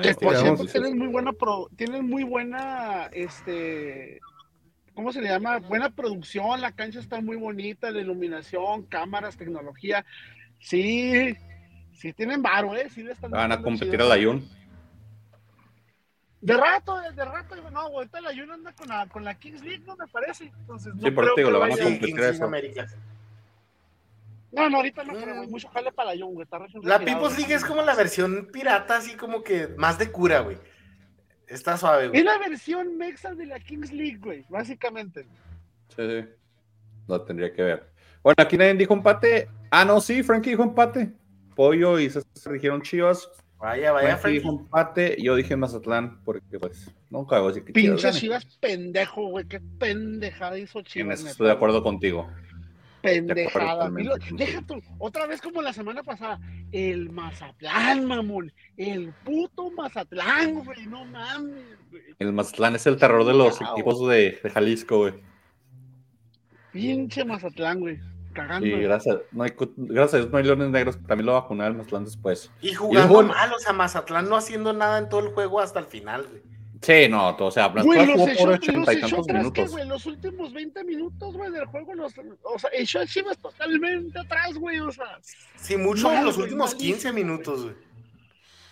[0.00, 4.20] Que Este, por cierto tienen muy buena pro, tienen muy buena este
[4.94, 5.58] ¿cómo se le llama?
[5.58, 10.06] Buena producción, la cancha está muy bonita, la iluminación, cámaras, tecnología.
[10.60, 11.36] Sí,
[11.96, 12.88] sí tienen varo, ¿eh?
[12.90, 14.12] Sí le están Van a competir chido.
[14.12, 14.48] a la Jun.
[16.40, 19.82] De rato, de rato, no, ahorita la Jun anda con la, con la Kings League,
[19.86, 19.96] ¿no?
[19.96, 20.52] Me parece.
[20.60, 22.20] Entonces, no Sí, por digo, la van a competir.
[22.20, 22.44] Eso.
[22.44, 22.86] America.
[24.52, 25.50] No, no, ahorita no creo, Mm.
[25.50, 26.46] Mucho jale para la Jun, güey.
[26.82, 27.36] La güey.
[27.36, 30.58] League es como la versión pirata, así como que más de cura, güey.
[31.46, 32.20] Está suave, güey.
[32.20, 35.26] Es la versión mexa de la Kings League, güey, básicamente.
[35.94, 36.28] Sí, sí.
[37.08, 37.90] Lo tendría que ver.
[38.22, 39.48] Bueno, aquí nadie dijo empate.
[39.70, 41.12] Ah, no, sí, Frankie dijo empate.
[41.56, 43.28] Pollo y César dijeron Chivas.
[43.58, 45.16] Vaya, vaya, Frankie dijo empate.
[45.20, 48.12] Yo dije Mazatlán, porque pues nunca hago así que Pinche.
[48.12, 49.46] Chivas pendejo, güey.
[49.46, 51.14] Qué pendejada hizo En Chivas.
[51.14, 51.30] eso neta.
[51.32, 52.28] estoy de acuerdo contigo.
[53.00, 53.72] Pendejada.
[53.88, 56.38] totalmente Y lo- deja tú, otra vez como la semana pasada,
[56.72, 58.52] el Mazatlán, mamón.
[58.76, 60.86] El puto Mazatlán, güey.
[60.86, 62.02] No mames, güey.
[62.18, 65.14] El Mazatlán es el terror de los equipos de, de Jalisco, güey.
[66.72, 67.98] Pinche Mazatlán, güey.
[68.36, 68.66] Cagando.
[68.66, 70.98] Y gracias, no hay, gracias a Dios no hay leones negros.
[71.06, 72.50] También lo va a vacunar el Mazatlán después.
[72.60, 75.80] Y jugando luego- mal, o sea, Mazatlán no haciendo nada en todo el juego hasta
[75.80, 76.42] el final, güey.
[76.82, 79.26] Sí, no, todo, o sea, Mazatlán los jugó por los ochenta y echó tantos atrás,
[79.26, 79.70] ¿qué, minutos.
[79.70, 79.88] güey?
[79.88, 84.54] Los últimos 20 minutos, güey, del juego, los, o sea, echó a Chivas totalmente atrás,
[84.58, 85.18] güey, o sea,
[85.56, 87.74] Sí, mucho No, en los últimos malísimo, 15 minutos, güey.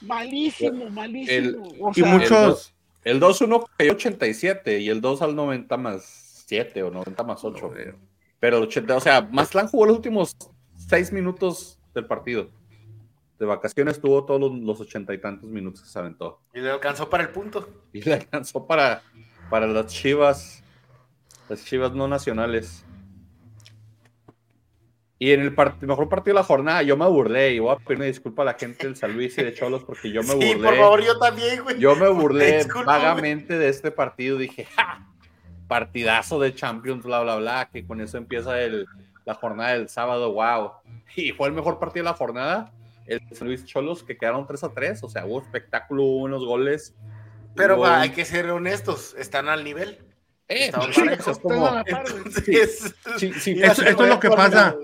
[0.03, 1.67] malísimo, malísimo.
[1.81, 2.75] o Y sea, muchos.
[3.05, 7.71] El 2-1 cayó 87 y el 2 al 90 más 7 o 90 más 8.
[8.41, 10.37] Pero el 80, o sea, Mazatlán jugó los últimos
[10.89, 12.51] 6 minutos del partido.
[13.39, 16.41] De vacaciones tuvo todos los, los 80 y tantos minutos que se aventó.
[16.55, 17.69] Y le alcanzó para el punto.
[17.93, 19.03] Y le alcanzó para,
[19.51, 20.63] para las chivas,
[21.49, 22.85] las chivas no nacionales.
[25.19, 27.77] Y en el part- mejor partido de la jornada, yo me burlé y voy a
[27.79, 30.29] pedir una disculpa a la gente del San Luis y de Cholos porque yo me
[30.41, 30.57] sí, burlé.
[30.69, 31.79] por favor, yo también, güey.
[31.79, 34.37] Yo me burlé vagamente de este partido.
[34.39, 35.09] Dije, ¡ja!
[35.69, 37.69] Partidazo de Champions, bla, bla, bla.
[37.73, 38.87] Que con eso empieza el,
[39.25, 40.73] la jornada del sábado, wow.
[41.17, 42.73] Y fue el mejor partido de la jornada.
[43.07, 45.05] El San Luis Cholos, que quedaron 3 a 3.
[45.05, 46.95] O sea, hubo espectáculo, hubo unos goles.
[47.55, 49.99] Pero hubo hay que ser honestos, están al nivel.
[50.49, 50.83] Eh, esto
[54.05, 54.77] es lo que pasa.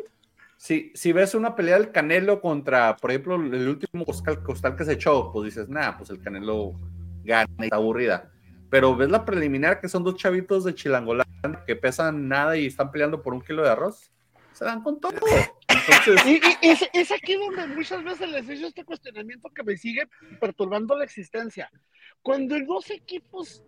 [0.56, 4.84] si, si ves una pelea del Canelo contra, por ejemplo, el último costal, costal que
[4.84, 6.80] se echó, pues dices, nah, pues el Canelo
[7.24, 8.30] gana y está aburrida.
[8.70, 11.26] Pero ves la preliminar, que son dos chavitos de Chilangolán
[11.66, 14.10] que pesan nada y están peleando por un kilo de arroz.
[14.52, 15.12] Se dan con todo.
[15.68, 19.62] Entonces, Y, y es, es aquí donde muchas veces les he hecho este cuestionamiento que
[19.62, 20.08] me sigue
[20.40, 21.70] perturbando la existencia.
[22.22, 23.62] Cuando dos equipos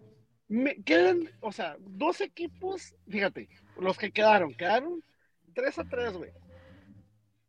[0.49, 5.03] me quedan, o sea, dos equipos, fíjate, los que quedaron, quedaron
[5.55, 6.31] 3 a 3, güey.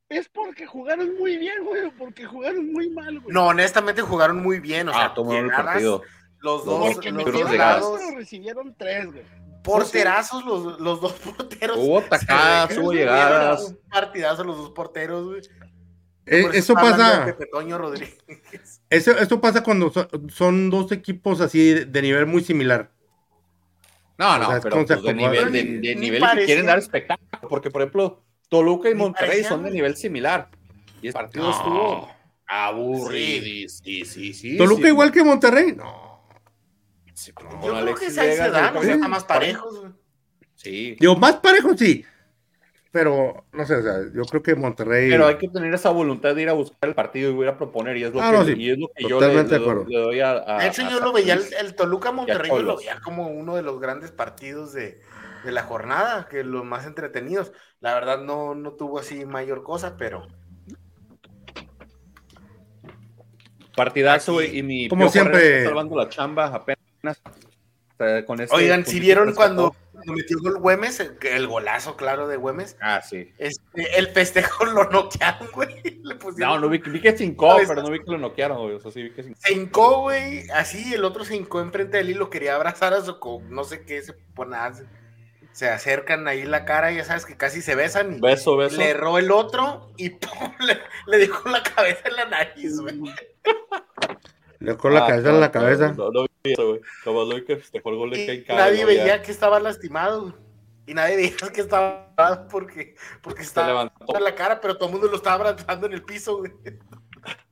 [0.09, 3.33] Es porque jugaron muy bien, güey, o porque jugaron muy mal, güey.
[3.33, 4.89] No, honestamente jugaron muy bien.
[4.89, 6.03] O sea, ah, tomaron el partido.
[6.43, 9.23] Los dos, porque los dos lados, pero recibieron 3, güey.
[9.63, 11.77] porterazos, los, los dos porteros.
[11.77, 12.03] Hubo
[12.67, 13.63] que hubo llegadas.
[13.69, 15.41] Un partidazo los dos porteros, güey.
[16.25, 17.35] Eh, eso pasa.
[18.89, 22.91] Eso, esto pasa cuando so- son dos equipos así de, de nivel muy similar.
[24.17, 26.45] No, no, O sea, es pero pues, de nivel, Ni- de, de ni nivel que
[26.45, 27.49] quieren dar espectáculo.
[27.49, 30.49] Porque, por ejemplo, Toluca y Monterrey parecían, son de nivel similar.
[31.01, 31.51] Y el partido No.
[31.51, 32.11] estuvo
[32.45, 33.69] aburrido.
[33.69, 34.57] Sí, sí, sí.
[34.57, 34.87] Toluca sí.
[34.89, 35.73] igual que Monterrey.
[35.75, 36.12] No.
[37.25, 39.79] Sí, Yo creo Alexis que se ahí se Vega, dan, o sea, está más parejos,
[39.79, 39.91] güey.
[40.55, 40.95] Sí.
[40.99, 42.05] Digo, más parejo sí.
[42.91, 45.09] Pero, no sé, o sea, yo creo que Monterrey.
[45.09, 47.57] Pero hay que tener esa voluntad de ir a buscar el partido y ir a
[47.57, 47.97] proponer.
[47.97, 48.53] Y es lo, Ah, que, no, sí.
[48.55, 49.85] y es lo que yo le, le doy- acuerdo.
[49.87, 50.31] le doy a.
[50.31, 53.27] a- De hecho, a yo lo veía, el, el Toluca Monterrey, yo lo veía como
[53.29, 55.01] uno de los grandes partidos de,
[55.43, 57.51] de la jornada, que los más entretenidos.
[57.79, 60.27] La verdad, no, no tuvo así mayor cosa, pero
[63.75, 64.57] Partidazo, Aquí, güey.
[64.59, 64.87] Y mi.
[64.87, 66.82] como siempre- está salvando la chamba apenas.
[68.25, 72.75] Con este Oigan, si vieron cuando, metió gol Güemes, el, el golazo, claro, de Güemes,
[72.81, 73.31] Ah, sí.
[73.37, 76.01] este, el festejo lo noquearon, güey.
[76.03, 77.67] Le pusieron- No, no vi, vi que cincó, ¿Sabes?
[77.69, 78.75] pero no vi que lo noquearon, güey.
[78.75, 79.39] O sea, sí vi que cincó.
[79.41, 82.93] Se hincó, güey, así, el otro se hincó enfrente de él y lo quería abrazar
[82.93, 84.57] a su, co- no sé qué, se pone,
[85.53, 88.75] se acercan ahí la cara, ya sabes que casi se besan y Beso, beso.
[88.77, 90.51] le erró el otro y ¡pum!
[90.59, 92.99] le, le dejó la cabeza en la nariz, güey.
[94.63, 95.93] Le con la Ah, cabeza no, en la cabeza.
[95.93, 96.81] No, no vi eso, güey.
[97.03, 100.33] Como lo vi que Y Ken Kai, nadie no veía que estaba lastimado.
[100.85, 104.17] Y nadie veía que estaba mal porque, porque Se estaba levantó.
[104.17, 106.51] en la cara, pero todo el mundo lo estaba abrazando en el piso, güey.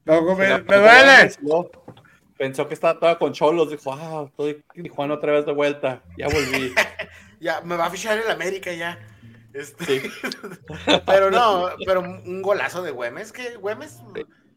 [0.06, 1.32] No, me, Se me duele.
[1.42, 1.70] no,
[2.38, 3.70] Pensó que estaba toda con cholos.
[3.70, 6.02] Dijo, ah, estoy en Tijuana otra vez de vuelta.
[6.18, 6.74] Ya volví.
[7.42, 9.00] Ya, me va a fichar el América ya.
[9.52, 10.02] Este, Sí.
[11.08, 13.98] pero no, pero un golazo de Güemes, que Güemes,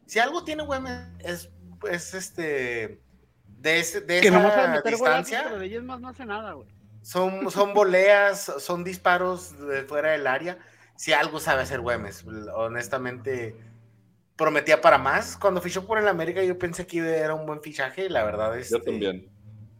[0.05, 1.49] si algo tiene Güemes, es,
[1.87, 3.01] es este,
[3.47, 6.25] de, ese- de Que no a esa meter distancia, pero de ellos más no hace
[6.25, 6.67] nada, güey.
[7.01, 10.57] Son, son voleas, son disparos de fuera del área.
[10.95, 13.55] Si algo sabe hacer Güemes, honestamente
[14.35, 15.37] prometía para más.
[15.37, 18.57] Cuando fichó por el América yo pensé que era un buen fichaje y la verdad
[18.57, 18.69] es...
[18.69, 19.29] Yo este, también.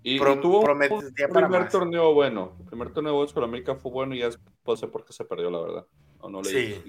[0.04, 1.72] Y, Pro- y tuvo un prometía para primer más.
[1.72, 2.56] torneo bueno.
[2.60, 5.26] El primer torneo bueno con América fue bueno y ya después sé por qué se
[5.26, 5.86] perdió, la verdad.
[6.22, 6.84] No, no le Sí.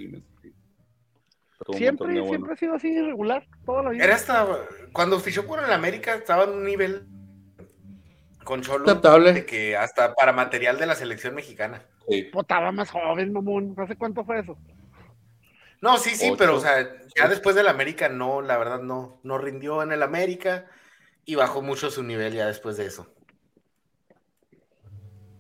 [1.73, 2.53] Siempre, siempre bueno.
[2.53, 4.05] ha sido así irregular, toda la vida.
[4.05, 4.47] Era hasta...
[4.93, 7.07] Cuando fichó por el América estaba en un nivel
[8.45, 9.33] con Cholo Aceptable.
[9.33, 11.83] de que hasta para material de la selección mexicana.
[12.09, 12.29] Sí.
[12.33, 13.75] Pues, estaba más joven, mamón.
[13.79, 14.57] ¿Hace cuánto fue eso?
[15.81, 16.37] No, sí, sí, Ocho.
[16.39, 20.03] pero o sea, ya después del América no, la verdad no, no rindió en el
[20.03, 20.67] América
[21.25, 23.13] y bajó mucho su nivel ya después de eso.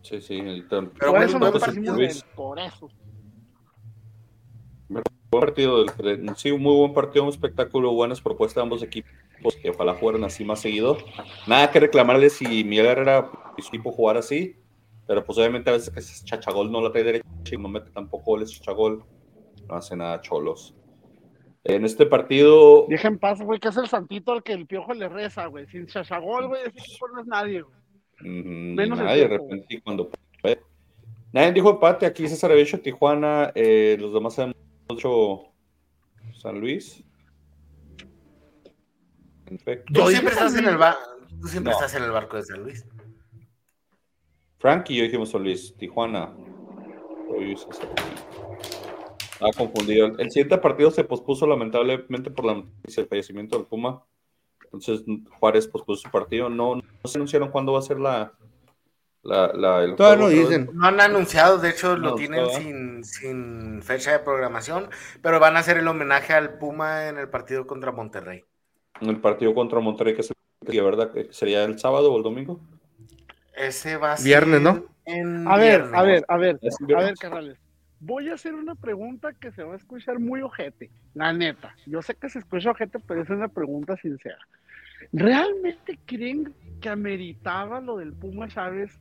[0.03, 0.39] Sí, sí.
[0.39, 2.91] el Pero por bueno, eso él, por eso.
[5.31, 5.85] Buen partido,
[6.37, 9.11] sí, un muy buen partido, un espectáculo, buenas propuestas de ambos equipos
[9.61, 10.99] que ojalá jugaran así más seguido.
[11.47, 14.57] Nada que reclamarles si Miguel Herrera y su equipo jugar así,
[15.07, 18.25] pero pues obviamente a veces que chachagol no la trae derecha y no mete tampoco
[18.25, 19.05] goles, chachagol,
[19.69, 20.75] no hace nada cholos.
[21.65, 22.87] En este partido.
[22.89, 25.67] Deja en paz, güey, que es el santito al que el piojo le reza, güey.
[25.67, 27.77] Sin chachagol, güey, ese equipo no es nadie, güey.
[28.87, 29.29] Nadie,
[29.83, 30.11] cuando.
[31.33, 34.57] Nadie dijo empate, aquí César Bello, Tijuana, eh, los demás sabemos
[34.89, 35.53] 8
[36.41, 37.03] San Luis.
[39.93, 41.01] Tú siempre estás en el barco.
[41.41, 42.85] Tú siempre estás en el barco de San Luis.
[44.59, 46.35] Frank y yo dijimos San Luis, Tijuana.
[49.41, 50.07] Ha ah, confundido.
[50.19, 54.03] El siguiente partido se pospuso lamentablemente por la noticia del fallecimiento del Puma.
[54.65, 55.05] Entonces
[55.39, 56.49] Juárez pospuso su partido.
[56.49, 58.33] No, no se anunciaron cuándo va a ser la,
[59.27, 60.71] la, la el Todavía otra dicen.
[60.75, 64.89] No han anunciado, de hecho lo tienen sin, sin fecha de programación,
[65.23, 68.45] pero van a hacer el homenaje al Puma en el partido contra Monterrey.
[69.01, 71.13] El partido contra Monterrey, que, es el- que ¿verdad?
[71.13, 72.61] que sería el sábado o el domingo.
[73.57, 74.85] Ese va a ser Viernes, ¿no?
[75.07, 75.95] en A ver, viernes.
[75.95, 76.61] a ver, a ver,
[76.95, 77.59] a ver, carnales.
[78.01, 81.75] Voy a hacer una pregunta que se va a escuchar muy ojete, la neta.
[81.87, 84.39] Yo sé que se escucha ojete, pero es una pregunta sincera.
[85.13, 88.99] ¿Realmente creen que ameritaba lo del Puma Chávez?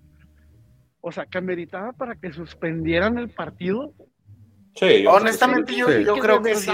[1.07, 3.93] O sea, que ameritaba para que suspendieran el partido.
[4.73, 6.03] Sí, yo Honestamente, yo, Sí.
[6.03, 6.71] yo creo que sí.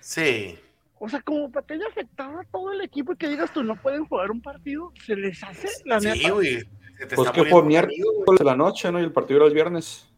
[0.00, 0.58] Sí.
[0.98, 3.62] O sea, como para que haya afectado a todo el equipo y que digas tú
[3.62, 6.30] no pueden jugar un partido, se les hace la Sí, neta.
[6.30, 6.60] güey.
[6.98, 8.00] Se te Pues está que fue miércoles
[8.38, 8.98] de la noche, ¿no?
[8.98, 10.10] Y el partido era el viernes.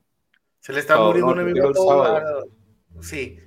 [0.60, 1.72] Se le está muriendo no, un amigo.
[1.72, 2.44] todo, sábado.
[3.00, 3.38] Sí.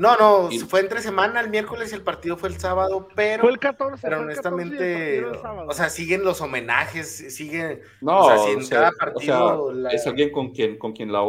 [0.00, 3.42] No, no, Y- fue entre semana, el miércoles y el partido fue el sábado, pero,
[3.42, 7.34] Fue el 14, pero fue el 14 y el honestamente, o sea, siguen los homenajes,
[7.36, 10.32] siguen, No, O sea, si en o sea, cada o sea, partido la- es alguien
[10.32, 11.20] con quien, con quien la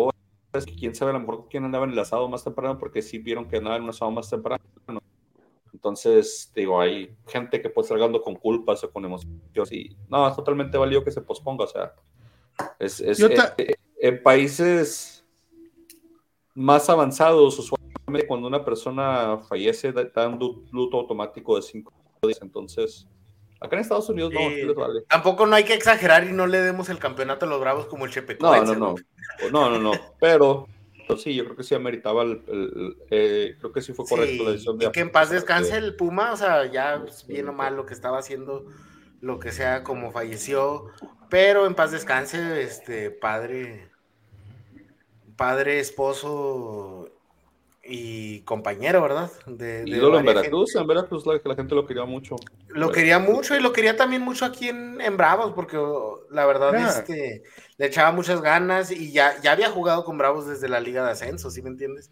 [0.66, 3.18] que quién sabe a lo mejor quién andaba en el asado más temprano, porque sí
[3.18, 4.64] vieron que andaba en un asado más temprano.
[5.74, 10.30] Entonces, digo, hay gente que puede estar cargando con culpas o con emociones y no,
[10.30, 11.94] es totalmente válido que se posponga, o sea,
[12.80, 15.26] es, es- eh, eh, en países
[16.54, 17.81] más avanzados, usualmente
[18.28, 21.92] cuando una persona fallece, da- du- luto automático de cinco
[22.24, 23.08] días, entonces,
[23.60, 25.02] acá en Estados Unidos no, les vale.
[25.08, 28.06] tampoco no hay que exagerar y no le demos el campeonato a los Bravos como
[28.06, 28.76] el No, Chepecoense.
[28.76, 28.96] no, no.
[29.52, 29.92] No, no, no.
[30.20, 30.68] Pero,
[31.08, 32.44] pero sí, yo creo que sí ameritaba el.
[32.48, 34.86] el- eh, creo que sí fue correcto Sí, la decisión de.
[34.86, 37.86] y que en paz descanse el Puma, o sea, ya Sí, bien o mal lo
[37.86, 38.66] que estaba haciendo,
[39.22, 40.86] lo que sea, como falleció,
[41.30, 43.90] pero en paz descanse, este padre,
[45.38, 47.10] padre, esposo
[47.84, 49.32] y compañero, ¿verdad?
[49.48, 52.36] De, de Ídolo en Veracruz, en Veracruz la, que la gente lo quería mucho.
[52.38, 52.74] gente.
[52.80, 56.46] Lo quería mucho y lo quería también mucho aquí en, en Bravos, porque oh, la
[56.46, 57.44] verdad, este,
[57.78, 61.12] le echaba muchas ganas y ya, ya había jugado con Bravos desde la Liga de
[61.12, 62.12] Ascenso, ¿sí me entiendes?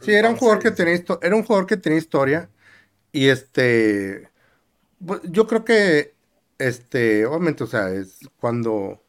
[0.00, 2.50] Sí, era un jugador que tenía era un jugador que tenía historia
[3.12, 4.28] y este
[5.04, 6.14] pues, yo creo que
[6.58, 9.02] este obviamente, o sea, es cuando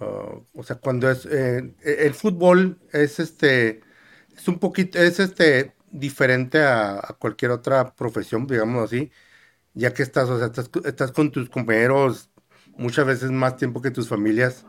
[0.00, 3.80] ah, o sea, cuando es eh, el fútbol es este
[4.42, 9.12] es un poquito es este diferente a, cualquier otra profesión, digamos así,
[9.74, 12.30] ya que estás, o sea, estás, estás con tus compañeros
[12.76, 14.66] muchas veces más tiempo que tus familias.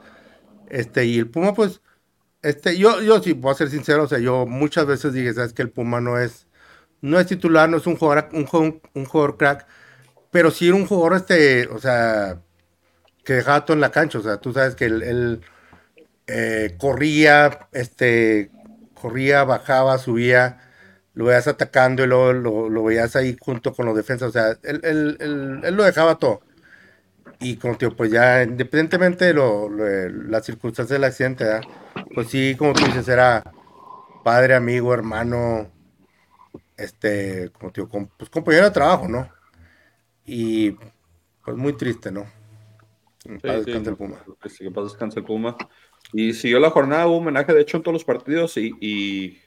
[0.69, 1.81] Este, y el Puma, pues,
[2.43, 5.53] este, yo, yo sí, voy a ser sincero, o sea, yo muchas veces dije, sabes
[5.53, 6.47] que el Puma no es,
[7.01, 9.67] no es titular, no es un jugador, un, jugador- un jugador crack,
[10.31, 12.41] pero sí era un jugador, este, o sea,
[13.25, 15.41] que dejaba todo en la cancha, o sea, tú sabes que él, él,
[16.27, 18.51] eh, corría, este,
[19.03, 20.59] corría, bajaba, subía,
[21.15, 24.51] lo veías atacando y luego lo, lo veías ahí junto con los defensas, o sea,
[24.63, 26.41] él, él- él- él lo dejaba todo.
[27.39, 31.67] Y como tío, pues ya, independientemente de lo, las circunstancias del accidente, ¿verdad?
[32.13, 33.43] pues sí, como tú dices, era
[34.23, 35.71] padre, amigo, hermano,
[36.77, 37.87] este, como tío,
[38.17, 39.29] pues compañero de trabajo, ¿no?
[40.25, 40.71] Y
[41.43, 42.25] pues muy triste, ¿no?
[43.19, 44.19] Sí, paz sí, descanse el Puma.
[44.41, 45.57] que sí, que en paz descanse el Puma.
[46.13, 49.39] Y siguió la jornada, hubo homenaje de hecho en todos los partidos y, y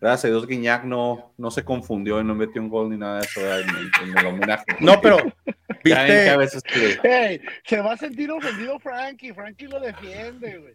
[0.00, 3.20] gracias a Dios Guiñac no, no se confundió y no metió un gol ni nada
[3.20, 3.68] de eso en,
[4.10, 4.64] en- el homenaje.
[4.80, 5.16] No, pero
[5.82, 9.32] que a viste, veces que- Hey, se va a sentir ofendido Frankie.
[9.32, 10.74] Frankie lo defiende, güey.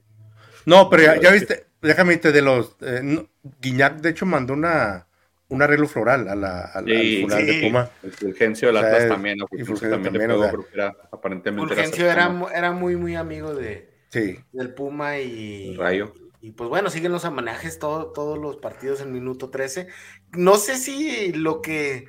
[0.65, 3.27] no, pero ya, ya viste, déjame irte de los, eh, no,
[3.61, 5.05] Guiñac de hecho mandó una,
[5.49, 7.55] un arreglo floral a la, al, Sí, al funeral sí.
[7.59, 7.89] de Puma.
[8.03, 9.45] el Fulgencio del O sea, Atlas también, ¿no?
[9.51, 10.53] y Fulgencio también también, o sea.
[10.73, 16.13] era aparentemente Fulgencio era, era muy, muy amigo de, Sí, del Puma y, Rayo.
[16.41, 19.87] y pues bueno, siguen los homenajes todo- todos los partidos en minuto 13.
[20.33, 22.05] No sé si lo que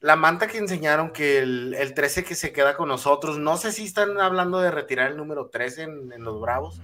[0.00, 3.72] la manta que enseñaron que el, el 13 que se queda con nosotros, no sé
[3.72, 6.80] si están hablando de retirar el número 13 en, en los Bravos.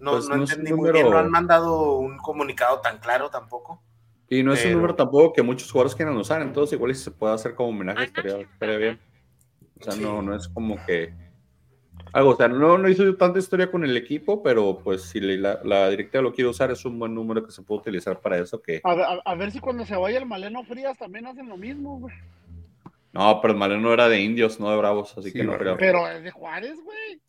[0.00, 3.82] No, Pues no entendí muy número- bien, no han mandado un comunicado tan claro tampoco.
[4.28, 7.10] Y no es un número tampoco que muchos jugadores quieran usar, entonces igual si se
[7.10, 9.00] puede hacer como homenaje estaría, estaría bien.
[9.80, 10.00] O sea, Sí.
[10.02, 11.14] no, no es como que
[12.12, 15.36] algo, o sea, no, no hizo tanta historia con el equipo, pero pues si le-
[15.38, 18.38] la, la directiva lo quiere usar, es un buen número que se puede utilizar para
[18.38, 18.60] eso.
[18.62, 21.48] Que A, ver- a- a ver si cuando se vaya el Maleno Frías también hacen
[21.48, 22.14] lo mismo, güey.
[23.12, 25.76] no, pero el Maleno era de indios, no de bravos, así Sí, que no creo.
[25.76, 27.20] Pero es de Juárez, güey.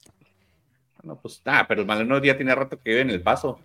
[1.04, 3.60] No, pues, ah, pero el Maleno ya tiene rato que vive en el paso.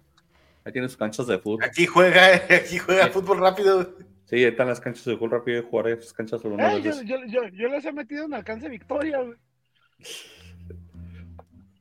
[0.64, 1.64] Ahí tiene sus canchas de fútbol.
[1.64, 3.10] Aquí juega, aquí juega Sí.
[3.10, 3.94] fútbol rápido.
[4.24, 6.82] Sí, ahí están las canchas de fútbol rápido y jugar esas canchas solo una Ey,
[6.82, 9.36] yo, yo, yo, yo les he metido en alcance victoria, güey.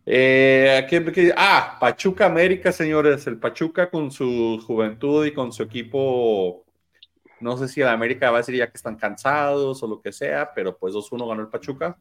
[0.06, 3.26] Eh, ¿a quién- qué- ah, Pachuca América, señores.
[3.28, 6.66] El Pachuca con su juventud y con su equipo.
[7.40, 10.12] No sé si el América va a decir ya que están cansados o lo que
[10.12, 11.98] sea, pero pues 2-1 ganó el Pachuca.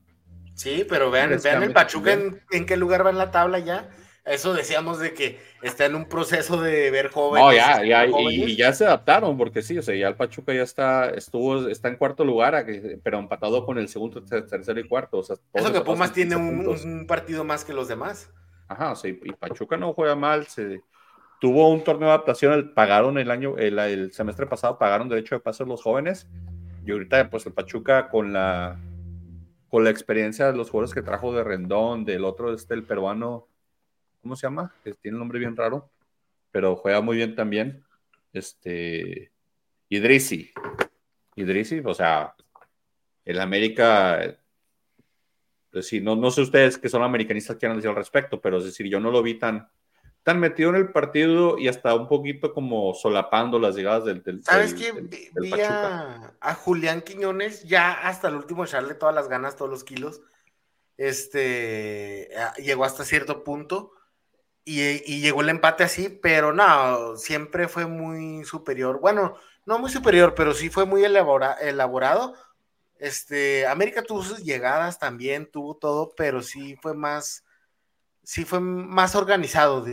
[0.55, 3.88] Sí, pero vean, el Pachuca en, en qué lugar va en la tabla ya.
[4.25, 7.45] Eso decíamos de que está en un proceso de ver jóvenes.
[7.45, 8.33] No, ya, ya, jóvenes.
[8.49, 11.67] y, y ya se adaptaron, porque sí, o sea, ya el Pachuca ya está, estuvo,
[11.69, 12.65] está en cuarto lugar,
[13.03, 15.19] pero empatado con el segundo, ter- tercero y cuarto.
[15.19, 16.69] O sea, Eso que Pumas en tiene 15 un,
[17.01, 18.31] un partido más que los demás.
[18.69, 20.83] Ajá, o sea, y y Pachuca no juega mal, se
[21.41, 25.35] tuvo un torneo de adaptación, el- pagaron el año, el, el semestre pasado pagaron derecho
[25.35, 26.29] de paso a los jóvenes,
[26.87, 28.79] y ahorita pues el Pachuca con la
[29.69, 33.49] con la experiencia de los jugadores que trajo de Rendón, del otro este el peruano,
[34.23, 34.75] ¿cómo se llama?
[34.83, 35.91] Que tiene un nombre bien raro,
[36.51, 37.85] pero juega muy bien también.
[38.33, 39.33] Este
[39.89, 40.53] Idrisi.
[41.35, 42.35] Idrisi, o sea,
[43.25, 44.39] el América
[45.73, 48.65] pues sí, no, no sé ustedes que son americanistas quieran decir al respecto, pero es
[48.65, 49.71] decir, yo no lo vi tan,
[50.23, 54.45] tan metido en el partido y hasta un poquito como solapando las llegadas del, del,
[54.45, 54.93] ¿Sabes qué?
[54.93, 59.83] Vi, a, a Julián Quiñones ya hasta el último echarle todas las ganas, todos los
[59.83, 60.21] kilos.
[60.99, 63.95] Este llegó hasta cierto punto
[64.64, 64.81] y,
[65.12, 69.01] y llegó el empate así, pero no, siempre fue muy superior.
[69.01, 72.35] Bueno, no muy superior, pero sí fue muy elabora- elaborado.
[72.98, 77.44] Este, América tuvo sus llegadas también, tuvo todo, pero sí fue más,
[78.22, 79.85] sí fue más organizado,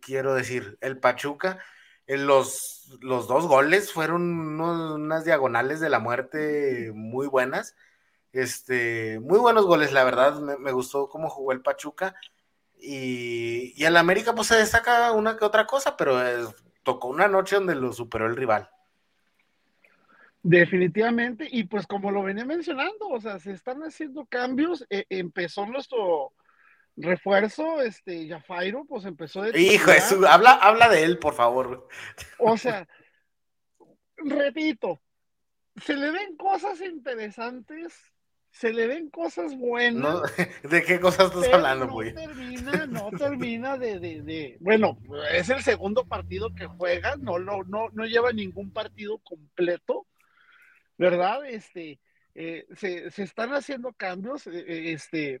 [0.00, 0.78] quiero decir.
[0.80, 1.58] El Pachuca,
[2.06, 7.74] en los, los dos goles fueron unas diagonales de la muerte muy buenas.
[8.32, 12.14] Este, muy buenos goles, la verdad, me gustó cómo jugó el Pachuca.
[12.84, 16.18] Y, y el América, pues se destaca una que otra cosa, pero
[16.82, 18.68] tocó una noche donde lo superó el rival.
[20.42, 24.84] Definitivamente, y pues como lo venía mencionando, o sea, se están haciendo cambios.
[24.90, 26.32] eh, empezó nuestro
[26.96, 31.86] refuerzo, este, Yafairo, pues empezó de Hijo su- habla, habla de él, por favor.
[32.38, 32.88] O sea,
[34.16, 35.00] repito,
[35.80, 37.94] se le ven cosas interesantes,
[38.52, 40.02] se le ven cosas buenas.
[40.02, 40.20] ¿no?
[40.70, 42.14] ¿De qué cosas estás hablando, no güey?
[42.14, 44.98] termina, no termina de, de, de- bueno,
[45.32, 50.06] es el segundo partido que juega, no, lo, no, no lleva ningún partido completo,
[50.98, 51.46] ¿verdad?
[51.46, 51.98] Este,
[52.34, 55.40] eh, se, se están haciendo cambios, eh, eh, este,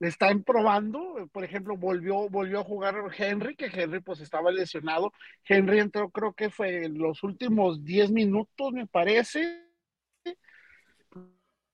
[0.00, 5.12] están probando, por ejemplo, volvió, volvió a jugar Henry, que Henry pues estaba lesionado,
[5.44, 9.62] Henry entró creo que fue en los últimos 10 minutos, me parece,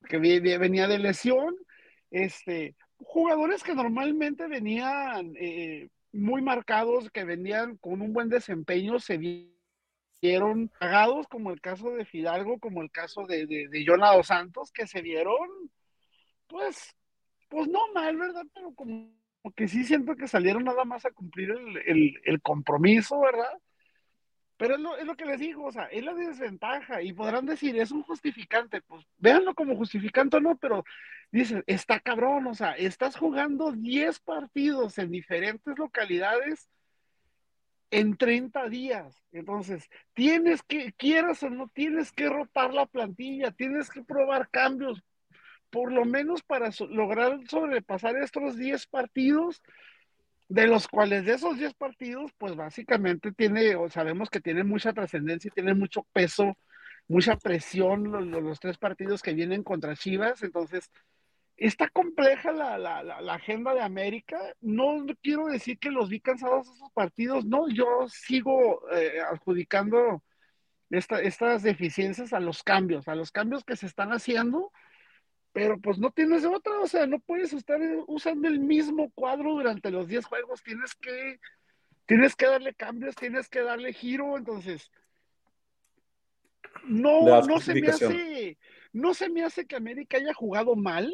[0.09, 1.55] que venía de lesión,
[2.11, 9.18] este, jugadores que normalmente venían eh, muy marcados, que venían con un buen desempeño, se
[10.20, 14.86] vieron pagados, como el caso de Fidalgo, como el caso de, de, Dos Santos, que
[14.86, 15.49] se vieron,
[16.46, 16.94] pues,
[17.49, 18.44] pues no mal, ¿verdad?
[18.55, 19.11] Pero como
[19.57, 23.53] que sí siento que salieron nada más a cumplir el, el, el compromiso, ¿verdad?
[24.59, 27.47] Pero es lo, es lo que les digo, o sea, es la desventaja y podrán
[27.47, 30.85] decir, es un justificante, pues véanlo como justificante o no, pero
[31.31, 36.69] dicen, está cabrón, o sea, estás jugando 10 partidos en diferentes localidades
[37.91, 39.23] en 30 días.
[39.31, 45.03] Entonces, tienes que, quieras o no, tienes que rotar la plantilla, tienes que probar cambios.
[45.71, 49.63] por lo menos para lograr sobrepasar estos 10 partidos,
[50.49, 54.92] de los cuales de esos 10 partidos, pues básicamente tiene, o sabemos que tiene mucha
[54.92, 56.57] trascendencia, tiene mucho peso,
[57.07, 60.90] mucha presión los, los, tres partidos que vienen contra Chivas, entonces
[61.57, 64.38] está compleja la, la, la, agenda de América.
[64.61, 70.22] No, quiero decir que los vi cansados esos partidos, no, yo sigo eh, adjudicando
[70.90, 74.72] estas deficiencias a los cambios, a los cambios que se están haciendo,
[75.59, 79.91] pero pues no tienes otra, o sea, no puedes estar usando el mismo cuadro durante
[79.91, 81.41] los 10 juegos, tienes que,
[82.07, 84.89] tienes que darle cambios, tienes que darle giro, entonces
[86.85, 88.57] no, no se me hace,
[88.93, 91.13] no se me hace que América haya jugado mal,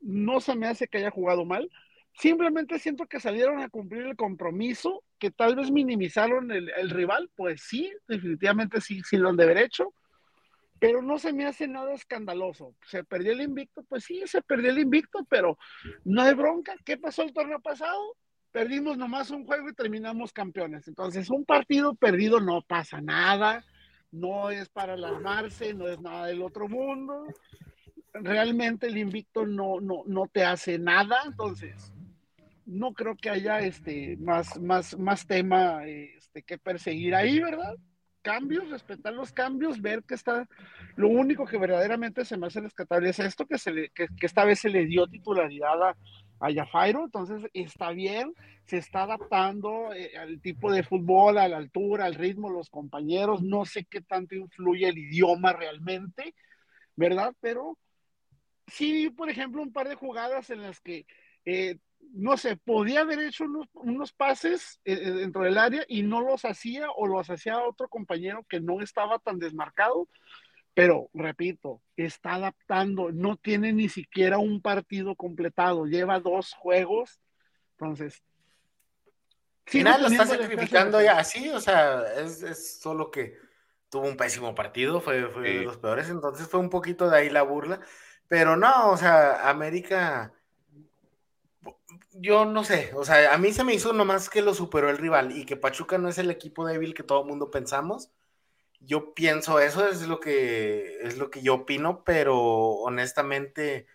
[0.00, 1.70] no se me hace que haya jugado mal.
[2.14, 7.60] Simplemente siento que salieron a cumplir el compromiso, que tal vez minimizaron el, rival, pues
[7.62, 9.94] sí, definitivamente sí, sí lo han de haber hecho,
[10.78, 12.74] pero no se me hace nada escandaloso.
[12.86, 13.82] ¿Se perdió el invicto?
[13.84, 15.58] Pues sí, se perdió el invicto, pero
[16.04, 16.74] no hay bronca.
[16.84, 18.16] ¿Qué pasó el torneo pasado?
[18.52, 20.88] Perdimos nomás un juego y terminamos campeones.
[20.88, 23.64] Entonces, un partido perdido no pasa nada,
[24.10, 27.26] no es para alarmarse, no es nada del otro mundo
[28.22, 31.92] realmente el invicto no, no, no te hace nada, entonces
[32.66, 37.76] no creo que haya este más, más, más tema este, que perseguir ahí, ¿verdad?
[38.28, 40.46] Cambios, respetar los cambios, ver que está.
[40.96, 44.60] Lo único que verdaderamente se me hace rescatable es esto, que, se que, esta vez
[44.60, 45.96] se le dio titularidad a,
[46.40, 48.34] a Yafairo, entonces está bien,
[48.66, 53.42] se está adaptando eh, al tipo de fútbol, a la altura, al ritmo, los compañeros,
[53.42, 56.34] no sé qué tanto influye el idioma realmente,
[56.96, 57.32] ¿verdad?
[57.40, 57.78] Pero
[58.66, 61.06] sí por ejemplo, un par de jugadas en las que,
[61.46, 61.78] eh,
[62.12, 63.44] no sé, podía haber hecho
[63.74, 67.88] unos, pases eh, eh, dentro del área y no los hacía o los hacía otro
[67.88, 70.08] compañero que no estaba tan desmarcado.
[70.74, 77.20] Pero, repito, está adaptando, no tiene ni siquiera un partido completado, lleva dos juegos.
[77.72, 78.22] Entonces,
[79.68, 83.36] final lo está sacrificando ya así, o sea, es, solo que
[83.90, 87.30] tuvo un pésimo partido, fue, fue de los peores, entonces fue un poquito de ahí
[87.30, 87.80] la burla.
[88.28, 90.32] Pero no, o sea, América,
[92.12, 94.98] yo no sé, o sea, a mí se me hizo nomás que lo superó el
[94.98, 98.10] rival y que Pachuca no es el equipo débil que todo el mundo pensamos.
[98.80, 103.86] Yo pienso eso, es lo que es lo que yo opino, pero honestamente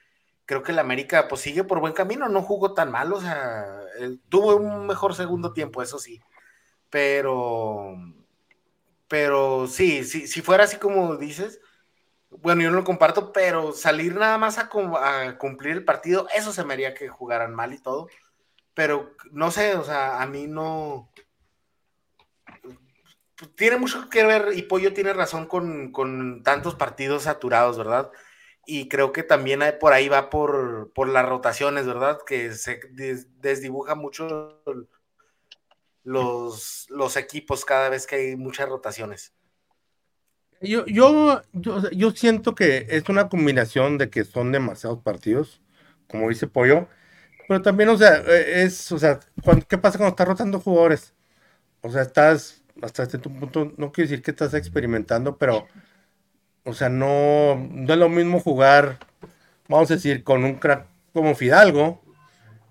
[0.45, 3.81] creo que el América pues sigue por buen camino, no jugó tan mal, o sea,
[4.29, 6.21] tuvo un mejor segundo tiempo, eso sí.
[6.89, 7.95] Pero
[9.07, 11.59] pero sí, sí, si fuera así como dices,
[12.41, 14.69] bueno, yo no lo comparto, pero salir nada más a,
[15.37, 18.07] cumplir el partido, eso se me haría que jugaran mal y todo.
[18.73, 21.09] Pero no sé, o sea, a mí no.
[23.55, 28.11] Tiene mucho que ver, y Pollo tiene razón con, tantos partidos saturados, ¿verdad?
[28.65, 32.19] Y creo que también por ahí va por, las rotaciones, ¿verdad?
[32.25, 32.79] Que se
[33.37, 34.63] desdibuja mucho
[36.03, 39.33] los equipos cada vez que hay muchas rotaciones.
[40.63, 41.41] Yo, yo,
[41.91, 45.61] yo, siento que es una combinación de que son demasiados partidos,
[46.07, 46.87] como dice Pollo,
[47.49, 49.19] pero también, o sea, e, es, o sea,
[49.67, 51.13] ¿qué pasa cuando estás rotando jugadores?
[51.81, 55.67] O sea, estás, hasta cierto punto, no quiero decir que estás experimentando, pero,
[56.63, 58.99] o sea, no, no es lo mismo jugar,
[59.67, 62.01] vamos a decir, con un crack como Fidalgo,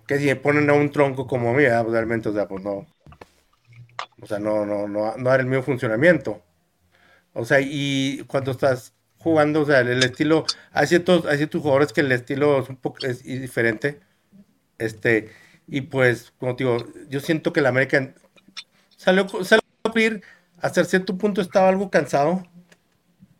[0.07, 2.87] que si ponen a un tronco como mía, realmente, o sea, pues no,
[4.23, 6.43] o sea, no, no, no, no era el mismo funcionamiento.
[7.35, 11.93] O sea, y cuando estás jugando, o sea, el estilo, hay ciertos, hay ciertos jugadores
[11.93, 14.01] que el estilo es un poco es diferente.
[14.79, 15.31] Este,
[15.67, 16.79] y pues, como te digo,
[17.09, 18.15] yo siento que el América
[18.97, 20.23] salió, salió a cumplir,
[20.61, 22.43] hasta cierto punto estaba algo cansado,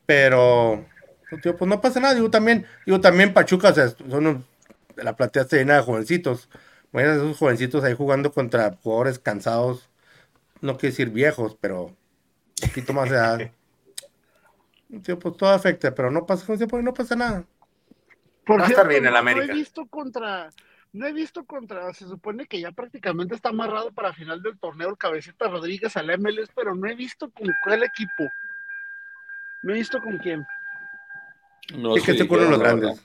[0.07, 0.87] pero
[1.41, 4.45] pues no pasa nada, digo también, digo también Pachuca, o sea, son
[4.97, 6.49] la platea está llena de jovencitos.
[6.93, 9.89] Bueno, esos jovencitos ahí jugando contra jugadores cansados,
[10.61, 11.97] no quiero decir viejos, pero un
[12.69, 13.51] poquito más de edad.
[15.01, 17.45] pues todo afecta, pero no pasa, no pasa nada.
[18.45, 19.47] Por cierto, bien el América.
[19.47, 20.51] No he visto contra,
[20.93, 24.91] no he visto contra, se supone que ya prácticamente está amarrado para final del torneo
[24.91, 28.25] el cabecita Rodríguez al MLS, pero no he visto con cuál equipo.
[29.63, 30.45] No he visto con quién.
[31.77, 32.17] No sé.
[32.17, 33.01] que con los grandes.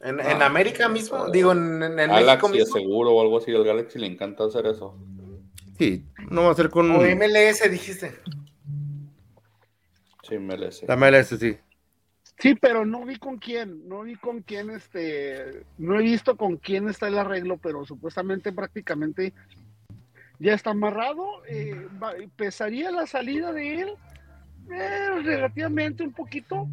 [0.00, 2.72] En, en, América mismo, digo, en, en México mismo.
[2.72, 4.96] seguro o algo así, al Galaxy le encanta hacer eso.
[5.76, 6.88] Sí, no va a ser con.
[6.92, 8.20] O MLS, dijiste.
[10.28, 10.84] Sí, MLS.
[10.86, 11.58] La MLS, sí.
[12.38, 16.56] Sí, pero no vi con quién, no vi con quién, este, no he visto con
[16.56, 19.32] quién está el arreglo, pero supuestamente prácticamente
[20.38, 21.44] ya está amarrado.
[21.48, 21.88] Eh,
[22.36, 23.94] pesaría la salida de él
[24.70, 26.68] eh, relativamente un poquito.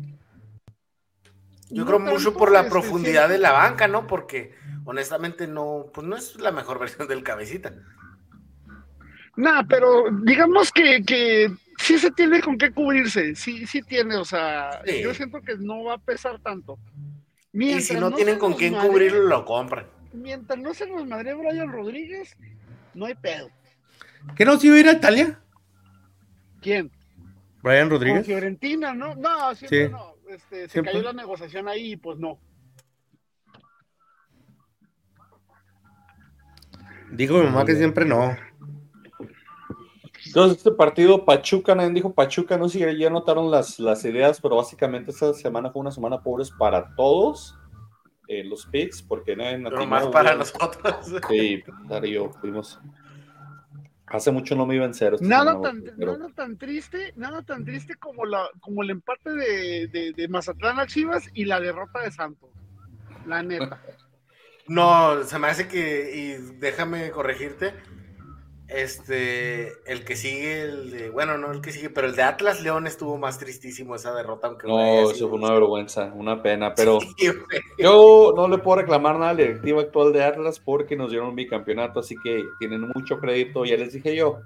[1.70, 3.34] Yo No creo mucho por la este, profundidad sí.
[3.34, 4.06] de la banca, ¿no?
[4.06, 4.54] Porque
[4.86, 7.74] honestamente no, pues no es la mejor versión del cabecita.
[9.38, 14.26] Nah, pero digamos que, que sí se tiene con qué cubrirse, sí, sí tiene, o
[14.26, 15.02] sea, Sí.
[15.02, 16.80] yo siento que no va a pesar tanto.
[17.54, 19.88] Y Mientras si no tienen con quién madre- cubrirlo, lo compran.
[20.14, 22.36] Mientras no se nos madre Brian Rodríguez,
[22.94, 23.50] no hay pedo.
[24.36, 25.40] ¿Qué no se iba a ir a Italia?
[26.62, 26.90] ¿Quién?
[27.62, 28.26] Brian Con Rodríguez.
[28.26, 29.16] Fiorentina, ¿no?
[29.16, 29.92] No, siempre Sí.
[29.92, 30.16] no.
[30.30, 30.94] Este, se Siempre.
[30.94, 32.40] cayó la negociación ahí y pues no.
[37.12, 38.36] Digo mi mamá que siempre no.
[40.36, 44.42] Entonces, este partido, Pachuca, nadie dijo Pachuca, no sé si ya notaron las, las ideas,
[44.42, 47.58] pero básicamente esta semana fue una semana pobres para todos
[48.28, 50.40] eh, los picks, porque nadie Pero atinó, más para güey.
[50.40, 50.96] nosotros.
[51.30, 52.82] Sí, Darío, fuimos.
[54.08, 55.16] Hace mucho no me iba en cero.
[55.22, 59.30] Nada semana, tan, pero- nada tan triste, nada tan triste como la, como el empate
[59.32, 62.50] de, de, de Mazatlán a Chivas y la derrota de Santos.
[63.26, 63.82] La neta.
[64.68, 67.76] No, se me hace que, y déjame corregirte,
[68.68, 72.62] este, el que sigue, el de, bueno, no el que sigue, pero el de Atlas
[72.62, 76.74] León estuvo más tristísimo esa derrota, aunque No, eso sido- fue una vergüenza, una pena,
[76.76, 77.28] pero Sí,
[77.78, 81.30] yo no le puedo reclamar nada a la directiva actual de Atlas porque nos dieron
[81.30, 84.40] un bicampeonato, así que tienen mucho crédito, ya les dije yo.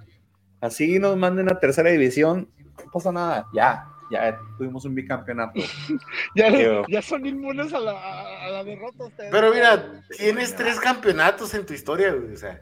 [0.62, 2.50] Así nos manden a tercera división,
[2.86, 5.54] no pasa nada, ya, ya tuvimos un bicampeonato.
[6.36, 9.32] Ya, son inmunes a la, a- a la derrota ustedes.
[9.32, 12.62] Pero mira, tienes tres campeonatos en tu historia, güey, o sea,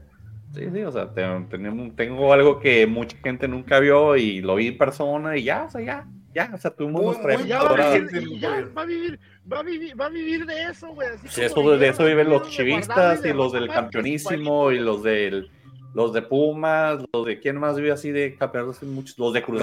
[0.57, 4.55] Sí, sí, o sea, te- tenemos- tengo algo que mucha gente nunca vio y lo
[4.55, 7.51] vi en persona y ya, o sea, ya, ya, o sea, tuvimos Muy, nuestra muy
[7.51, 9.19] época ya va, a vivir, y ya va a vivir,
[9.51, 11.09] va a vivir, va a vivir de eso, güey.
[11.09, 14.79] así Sí, eso, de eso viven los de chivistas y los del derrotar, campeonísimo y
[14.79, 15.49] los del
[15.93, 19.61] los de Pumas, los de quién más vive así de campeonatos, muchos, los de Cruz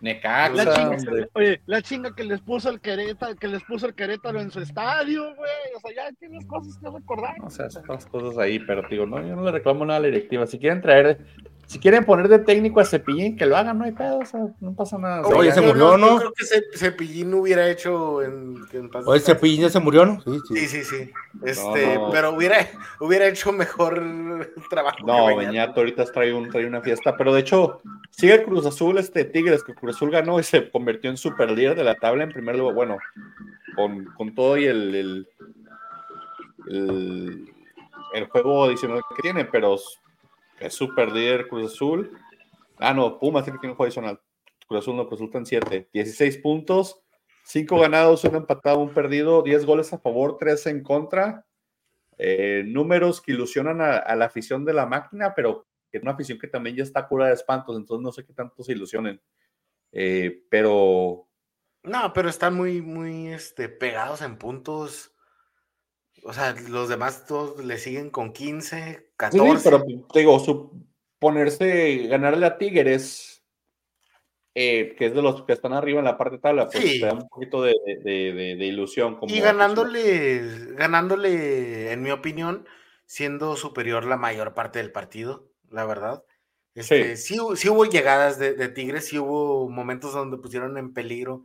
[0.00, 0.64] Necaxa.
[0.64, 4.40] La chinga, oye, la chinga que les puso el Querétaro, que les puso el Querétaro
[4.40, 5.50] en su estadio, güey.
[5.76, 7.34] O sea, ya tienes cosas que recordar.
[7.42, 10.06] o sea, esas cosas ahí, pero digo, no, yo no le reclamo nada a la
[10.06, 10.46] directiva.
[10.46, 11.18] Si quieren traer,
[11.70, 14.40] si quieren poner de técnico a Cepillín, que lo hagan, no hay pedo, o sea,
[14.60, 15.22] no pasa nada.
[15.28, 16.08] Oye, se murió, ¿no?
[16.14, 19.20] Yo creo que Ce- Cepillín hubiera hecho en, que en paz Oye.
[19.20, 20.20] Cepillín ya se murió, ¿no?
[20.20, 20.56] Sí, sí.
[20.56, 21.10] Sí, sí, sí.
[21.44, 22.10] Este, No.
[22.10, 22.66] pero hubiera,
[22.98, 24.02] hubiera hecho mejor
[24.70, 24.96] trabajo.
[24.96, 25.46] que No, Beñat.
[25.46, 29.24] Beñato ahorita trae, un, trae una fiesta, pero de hecho, sigue el Cruz Azul, este
[29.24, 32.32] Tigres, que Cruz Azul ganó y se convirtió en super líder de la tabla en
[32.32, 32.98] primer lugar, bueno,
[33.76, 35.28] con, con todo y el, el,
[36.68, 37.44] el,
[38.14, 39.76] el juego adicional que tiene, pero
[40.60, 42.16] es super líder Cruz Azul.
[42.78, 44.20] Ah, no, Pumas tiene que un juego adicional.
[44.66, 45.88] Cruz Azul no, Cruz Azul está en 7.
[45.92, 47.02] 16 puntos,
[47.44, 51.46] 5 ganados, 1 empatado, 1 perdido, 10 goles a favor, 3 en contra
[52.22, 56.38] eh, números que ilusionan a, la afición de la máquina, pero que es una afición
[56.38, 59.22] que también ya está cura de espantos, entonces no sé qué tanto se ilusionen.
[59.90, 61.30] Eh, pero
[61.82, 65.14] No, pero están muy, muy este, pegados en puntos.
[66.22, 69.62] O sea, los demás todos le siguen con 15, sí, 14.
[69.70, 70.72] pero te digo, su-
[71.18, 73.44] ponerse, ganarle a Tigres,
[74.54, 77.00] eh, que es de los que están arriba en la parte de tabla, pues Sí.
[77.00, 79.16] te da un poquito de, de- de- de ilusión.
[79.16, 82.66] Como y ganándole, ganándole, en mi opinión,
[83.06, 86.24] siendo superior la mayor parte del partido, la verdad.
[86.74, 87.36] Este, sí.
[87.56, 91.44] sí hubo llegadas de, de Tigres, sí hubo momentos donde pusieron en peligro.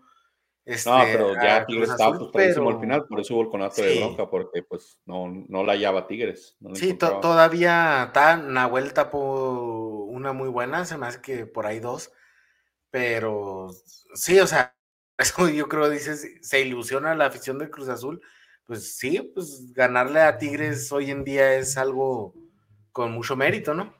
[0.66, 3.50] Este, No, pero ya Tigres estaba Azul, frustradísimo pero- al final, por eso hubo el
[3.50, 6.56] conato de bronca, porque pues no, no la hallaba Tigres.
[6.60, 11.46] no la Sí, to- todavía ta- Nahuel tapó una muy buena, se me hace que
[11.46, 12.12] por ahí dos,
[12.90, 13.68] pero
[14.16, 14.76] sí, o sea,
[15.20, 18.20] eso yo creo, dices, se ilusiona la afición del Cruz Azul,
[18.66, 22.34] pues sí, pues ganarle a Tigres hoy en día es algo
[22.92, 23.94] con mucho mérito, ¿no?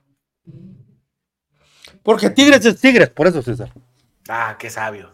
[2.02, 3.72] Porque Tigres es Tigres, por eso, César.
[4.28, 5.14] Ah, qué sabio.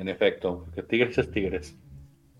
[0.00, 1.76] En efecto, que Tigres es Tigres,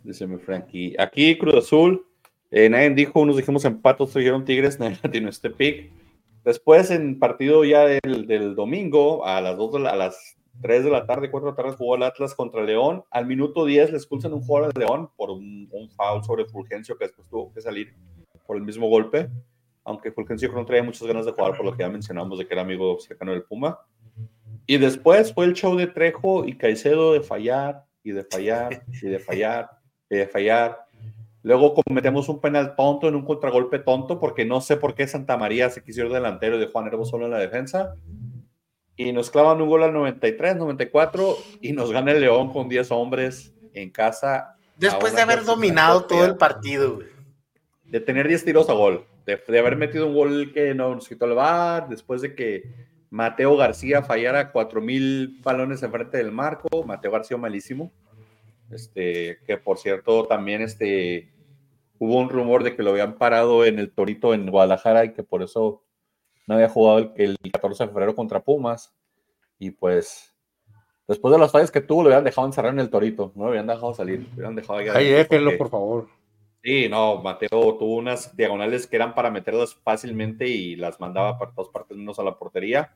[0.03, 0.97] dice mi Frankie.
[0.99, 2.07] Aquí Cruz Azul,
[2.51, 5.93] eh, nadie dijo, unos dijimos empate, otros dijeron Tigres, nadie tiene este pick.
[6.43, 10.91] Después, en partido ya del, domingo, a las, 2 de la- a las 3 de
[10.91, 13.05] la tarde, 4 de la tarde, jugó el Atlas contra León.
[13.11, 16.97] Al minuto 10 le expulsan un jugador de León por un, un foul sobre Fulgencio
[16.97, 17.95] que después tuvo que salir
[18.47, 19.29] por el mismo golpe.
[19.85, 22.55] Aunque Fulgencio no traía muchas ganas de jugar por lo que ya mencionamos de que
[22.55, 23.79] era amigo cercano del Puma.
[24.71, 29.09] Y después fue el show de Trejo y Caicedo de fallar y de fallar y
[29.09, 29.69] de fallar
[30.09, 30.87] y de fallar.
[31.43, 35.37] Luego cometemos un penal tonto en un contragolpe tonto porque no sé por qué Santa
[35.37, 37.97] María se quiso ir delantero y dejó a Nervo solo en la defensa.
[38.95, 42.93] Y nos clavan un gol al 93, 94 y nos gana el León con 10
[42.93, 44.55] hombres en casa.
[44.77, 47.09] Después de haber dominado todo el partido, güey.
[47.87, 51.09] de tener 10 tiros a gol, de, de haber metido un gol que no nos
[51.09, 57.11] quitó el bar, después de que Mateo García fallara 4000 balones enfrente del marco, Mateo
[57.11, 57.93] García malísimo.
[58.71, 61.33] Este, que por cierto, también este,
[61.99, 65.25] hubo un rumor de que lo habían parado en el Torito en Guadalajara y que
[65.25, 65.83] por eso
[66.47, 68.95] no había jugado el, el 14 de febrero contra Pumas.
[69.59, 70.33] Y pues,
[71.09, 73.33] después de las fallas que tuvo, lo habían dejado encerrar en el Torito.
[73.35, 74.21] No lo habían dejado salir.
[74.37, 76.09] Lo habían dejado ahí déjenlo, porque- por favor.
[76.63, 77.49] Sí, no, Mateo
[77.79, 82.19] tuvo unas diagonales que eran para meterlas fácilmente y las mandaba para todas partes menos
[82.19, 82.95] a la portería.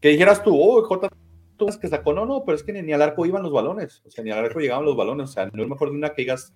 [0.00, 1.08] Que dijeras tú, oh, Jota,
[1.56, 4.10] tú que sacó, no, no, pero es que ni, al arco iban los balones, o
[4.10, 6.22] sea, ni al arco llegaban los balones, o sea, no es mejor de una que
[6.22, 6.54] digas,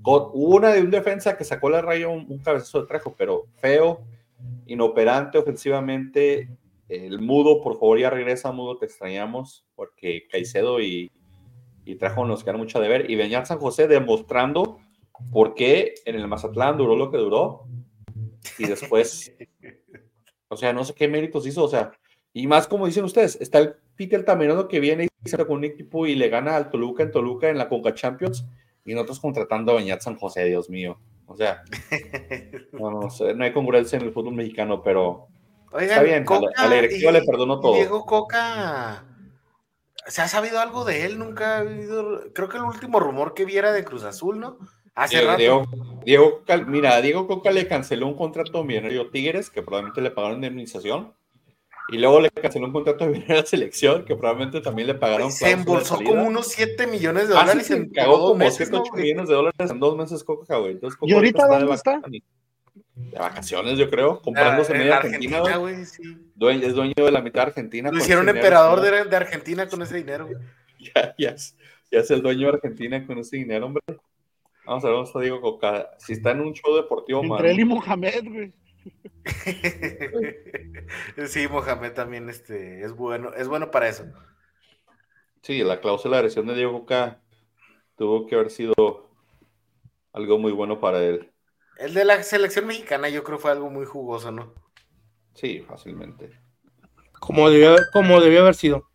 [0.00, 3.46] go- hubo una de un defensa que sacó la raya un, cabezazo de trejo, pero
[3.58, 4.02] feo,
[4.66, 6.50] inoperante ofensivamente,
[6.88, 11.10] el Mudo, por favor, ya regresa, Mudo, te extrañamos, porque Caicedo y,
[11.86, 14.80] y Trejo nos quedaron mucho de ver, y Beñat San José demostrando
[15.30, 17.64] por qué en el Mazatlán duró lo que duró
[18.58, 19.32] y después,
[20.48, 21.92] o sea, no sé qué méritos hizo, o sea,
[22.32, 25.64] y más como dicen ustedes, está el Peter Tamerano que viene y se con un
[25.64, 28.44] equipo y le gana al Toluca en Toluca en la Conca Champions
[28.84, 31.62] y nosotros contratando a Beñat San José, Dios mío, o sea,
[32.72, 35.28] no, no sé, no hay congruencia en el fútbol mexicano, pero
[35.74, 37.74] Oigan, Está bien, a la- a la directiva y- le perdono todo.
[37.76, 39.06] Diego Coca,
[40.06, 41.18] ¿se ha sabido algo de él?
[41.18, 44.58] Nunca ha habido, creo que el último rumor que viera de Cruz Azul, ¿no?
[44.94, 45.38] Hace Diego, rato.
[45.38, 45.66] Diego,
[46.04, 50.10] Diego Cal- mira, a Diego Coca le canceló un contrato millonario Tigres, que probablemente le
[50.10, 51.14] pagaron indemnización,
[51.88, 55.32] y luego le canceló un contrato de a la selección, que probablemente también le pagaron.
[55.32, 58.36] se embolsó como unos 7 millones de Ah, sí, dólares se en cagó dos como
[58.36, 59.02] meses, 7, ¿no, 8 güey?
[59.04, 60.72] millones de dólares en dos meses Coca, güey.
[60.72, 61.90] Entonces, Coca ¿Y ahorita de dónde está?
[61.96, 62.22] vacaciones.
[62.94, 65.74] De vacaciones, yo creo, comprándose Ah, en media Argentina, Argentina, güey.
[65.74, 66.02] güey, sí.
[66.34, 67.90] Dueño- es dueño de la mitad de Argentina.
[67.90, 70.38] Lo hicieron dinero, emperador de, de Argentina con ese dinero, güey.
[70.94, 71.56] Ya, ya es,
[71.90, 73.82] ya es el dueño de Argentina con ese dinero, hombre.
[74.64, 75.90] Vamos a ver, vamos a Diego Coca.
[75.98, 78.52] Si está en un show deportivo, Entre él y Mohamed, güey.
[81.28, 84.04] sí, Mohamed también este, es bueno, es bueno para eso.
[85.42, 87.20] Sí, la cláusula de lesión de Diego Coca
[87.96, 89.10] tuvo que haber sido
[90.12, 91.32] algo muy bueno para él.
[91.78, 94.54] El de la selección mexicana yo creo fue algo muy jugoso, ¿no?
[95.34, 96.30] Sí, fácilmente.
[97.18, 98.91] Como debió, como debió haber sido.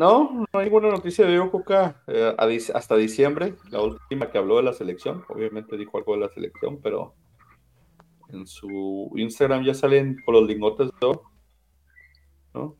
[0.00, 2.34] No, no hay buena noticia de Coca eh,
[2.72, 5.26] hasta diciembre, la última que habló de la selección.
[5.28, 7.14] Obviamente dijo algo de la selección, pero
[8.30, 11.22] en su Instagram ya salen con los lingotes de oro.
[12.54, 12.78] ¿No?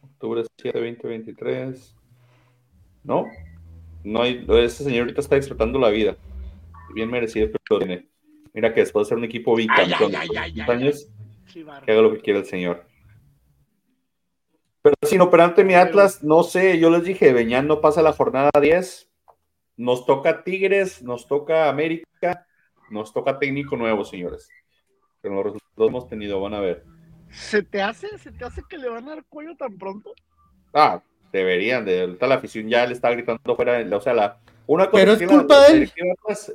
[0.00, 1.96] Octubre 7, 2023.
[3.02, 3.26] No,
[4.04, 4.46] no hay.
[4.48, 6.16] Ese señor ahorita está disfrutando la vida.
[6.94, 8.08] Bien merecido lo tiene.
[8.54, 11.08] Mira que después de ser un equipo bicampeón ay, ay, de ay, años,
[11.52, 12.88] que haga lo que quiera el señor.
[14.82, 18.50] Pero sin operante mi Atlas, no sé, yo les dije, Beñán no pasa la jornada
[18.58, 19.10] 10,
[19.76, 22.46] nos toca Tigres, nos toca América,
[22.90, 24.48] nos toca técnico nuevo, señores.
[25.20, 26.84] Pero los resultados hemos tenido, van a ver.
[27.30, 30.12] ¿Se te hace, se te hace que le van a dar cuello tan pronto?
[30.72, 34.90] Ah, deberían, de ahorita la afición ya le está gritando fuera, o sea, la, una
[34.90, 35.92] cosa Pero es culpa la de él.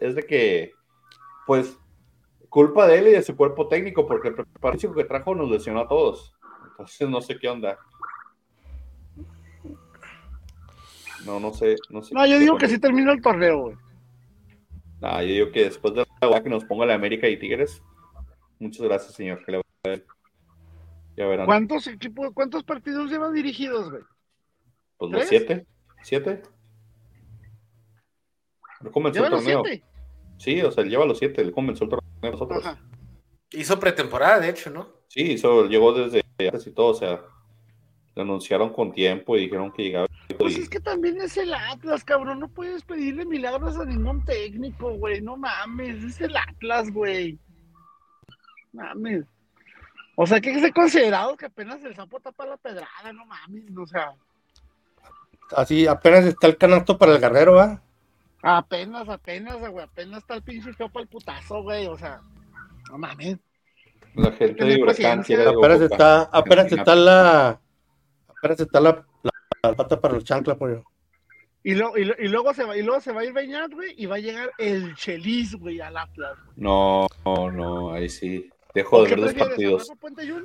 [0.01, 0.73] es de que,
[1.45, 1.77] pues,
[2.49, 5.81] culpa de él y de su cuerpo técnico, porque el físico que trajo nos lesionó
[5.81, 6.33] a todos.
[6.69, 7.77] Entonces no sé qué onda.
[11.25, 12.13] No, no sé, no sé.
[12.13, 12.71] No, yo digo que él.
[12.71, 13.77] sí termina el torneo, güey.
[15.01, 17.81] Ah, yo digo que después de la que nos ponga la América y Tigres,
[18.59, 19.43] muchas gracias, señor.
[19.45, 20.05] Que le vaya a ver.
[21.17, 21.45] Ya verán.
[21.45, 24.03] ¿Cuántos equipos, cuántos partidos llevan dirigidos, güey?
[24.97, 25.65] Pues los siete.
[26.03, 26.41] ¿Siete?
[28.81, 29.63] No comenzó el ¿Llevan los torneo.
[29.65, 29.85] siete?
[30.37, 32.65] Sí, o sea, él lleva los siete, él comenzó el torneo de nosotros.
[32.65, 32.79] Ajá.
[33.51, 34.89] Hizo pretemporada, de hecho, ¿no?
[35.07, 37.21] Sí, eso llegó desde antes y todo, o sea,
[38.15, 40.07] lo anunciaron con tiempo y dijeron que llegaba.
[40.39, 42.39] Pues es que también es el Atlas, cabrón.
[42.39, 45.21] No puedes pedirle milagros a ningún técnico, güey.
[45.21, 47.37] No mames, es el Atlas, güey.
[48.73, 49.25] Mames.
[50.15, 53.77] O sea, que que ser considerado que apenas el sapo tapa la pedrada, no mames.
[53.77, 54.15] O sea,
[55.51, 57.81] Así apenas está el canasto para el guerrero, ¿va?
[58.41, 59.83] apenas, apenas, güey.
[59.83, 61.87] Apenas está el pinche feo para el putazo, güey.
[61.87, 62.21] O sea,
[62.89, 63.37] no mames.
[64.15, 67.59] La gente de Huracán quiere Apenas está, apenas está la,
[68.29, 69.05] apenas está la
[69.73, 70.83] pata para los chanclas, pollo.
[71.63, 73.71] Y, lo- y, lo- y luego se va, y luego se va a ir Beñat,
[73.73, 76.37] güey, y va a llegar el Chelis, güey, al Atlas.
[76.45, 76.53] güey.
[76.57, 78.49] No, no, no, ahí sí.
[78.75, 79.87] Dejo de ¿Qué ver los partidos.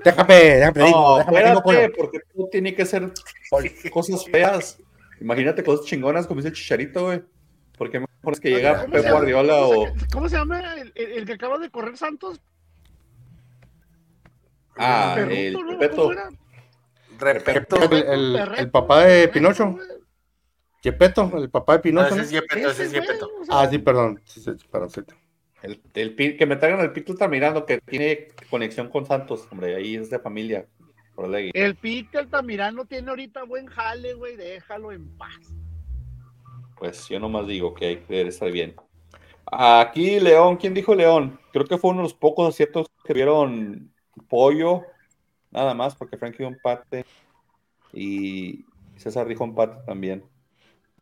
[0.04, 1.78] Déjame, déjame, digo, No, déjame, digo, pollo.
[1.80, 3.12] espérate, porque tú tiene que ser
[3.90, 4.78] cosas feas.
[5.20, 7.22] Imagínate cosas chingonas como dice el Chicharito, güey.
[7.76, 9.10] ¿Por qué mejor es que llega ¿Cómo Pep?
[9.10, 9.86] Guardiola ¿Cómo o...
[10.12, 12.40] ¿Cómo se llama el, el- el que acaba de correr Santos?
[14.76, 15.52] Ah, Perruto, el
[16.16, 16.38] ¿no?
[17.20, 17.76] Repeto.
[17.76, 17.92] El,
[18.36, 19.76] el- el papá de Pinocho.
[20.82, 22.06] Yepeto, el papá de No, Pinocho.
[22.08, 22.22] ese ¿no?
[22.22, 23.28] es Yepeto, ese es Ese, Yepeto.
[23.50, 24.20] Ah, sí, perdón.
[24.24, 25.00] Sí, sí, perdón, sí.
[25.62, 29.74] El, el que me traigan el Pito está mirando que tiene conexión con Santos, hombre,
[29.76, 30.66] ahí es de familia.
[31.52, 35.34] El Pete Altamirano tiene ahorita buen jale, güey, déjalo en paz.
[36.78, 38.74] Pues yo nomás digo que hay que estar bien.
[39.44, 41.38] Aquí León, ¿quién dijo León?
[41.52, 43.92] Creo que fue uno de los pocos aciertos que vieron
[44.28, 44.84] pollo,
[45.50, 47.04] nada más, porque Frank dio empate
[47.92, 48.64] y
[48.96, 50.24] César dijo empate también.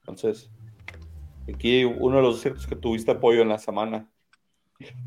[0.01, 0.51] Entonces,
[1.53, 4.09] aquí uno de los aciertos que tuviste apoyo en la semana.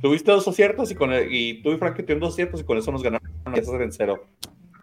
[0.01, 2.77] Tuviste dos aciertos y, con el- y tú y Frank tuvieron dos aciertos y con
[2.77, 4.27] eso nos ganaron César en cero.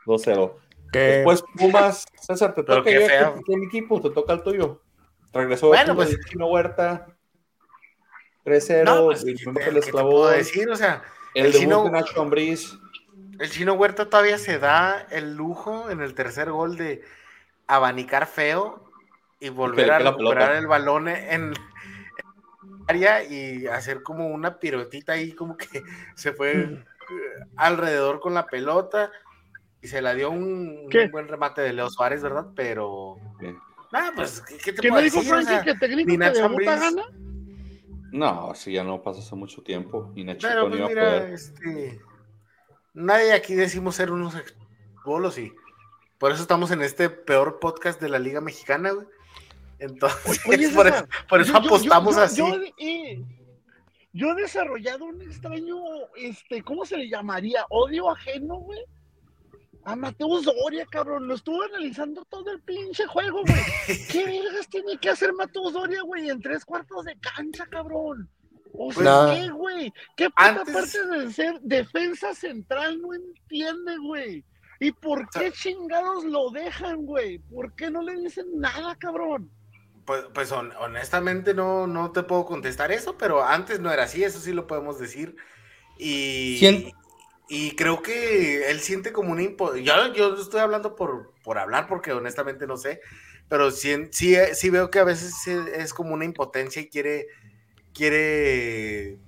[0.06, 0.56] 2-0.
[0.90, 4.80] Que Después Pumas, César, te toca mi equipo, te toca el tuyo.
[5.34, 7.06] Regresó Bueno, Pumas pues- de Chino Huerta.
[8.44, 9.74] 3-0, No, pues, y ¿qué, fuimos te- el
[10.38, 10.70] decir?
[10.70, 11.02] O sea,
[11.34, 12.78] El, el debut Chino- de Nacho Ambriz.
[13.39, 17.03] El chino Huerta todavía se da el lujo en el tercer gol de
[17.66, 18.84] abanicar feo
[19.41, 21.55] y volver a recuperar el balón en, en
[22.89, 25.82] área y hacer como una piruetita ahí, como que
[26.14, 26.84] se fue eh,
[27.57, 29.11] alrededor con la pelota
[29.80, 32.47] y se la dio un, buen remate de Leo Suárez, ¿verdad?
[32.57, 33.16] Pero,
[33.93, 35.32] nada, pues, ¿qué, qué te ¿Qué puedo me dijo decir?
[35.32, 36.16] O Frankie sea, que técnico
[36.64, 37.05] gana?
[38.11, 40.11] No, sí, ya no pasa hace mucho tiempo.
[40.16, 41.32] Y Nacho Pero no pues a mira, poder.
[41.32, 42.01] este,
[42.99, 44.34] nadie aquí decimos ser unos
[45.05, 45.53] bolos y
[46.18, 49.07] por eso estamos en este peor podcast de la Liga Mexicana, güey.
[49.78, 52.36] Entonces, Oye, por, César, eso, por eso Yo- yo- apostamos yo- así.
[52.38, 53.24] Yo, he-
[54.12, 55.76] yo he desarrollado un extraño,
[56.16, 57.64] este, ¿cómo se le llamaría?
[57.70, 58.80] Odio ajeno, güey.
[59.84, 61.28] A Mateus Doria, cabrón.
[61.28, 63.62] Lo estuve analizando todo el pinche juego, güey.
[64.11, 68.28] ¿Qué vergas tiene que hacer Mateus Doria, güey, en tres cuartos de cancha, cabrón?
[68.72, 69.34] O sea, Nada.
[69.34, 69.92] ¿qué, güey?
[70.16, 74.44] ¿Qué puta Antes- parte de ser defensa central no entiende, güey?
[74.80, 77.38] ¿Y por qué chingados lo dejan, güey?
[77.38, 79.50] ¿Por qué no le dicen nada, cabrón?
[80.04, 84.22] Pues, pues hon- honestamente no, no te puedo contestar eso, pero antes no era así,
[84.24, 85.36] eso sí lo podemos decir.
[85.98, 86.92] Y, Sien-
[87.48, 91.86] y creo que él siente como una impo- yo, yo estoy hablando por, por hablar
[91.88, 93.00] porque honestamente no sé,
[93.48, 97.26] pero sí, sí, sí veo que a veces sí es como una impotencia y quiere,
[97.99, 99.18] quiere,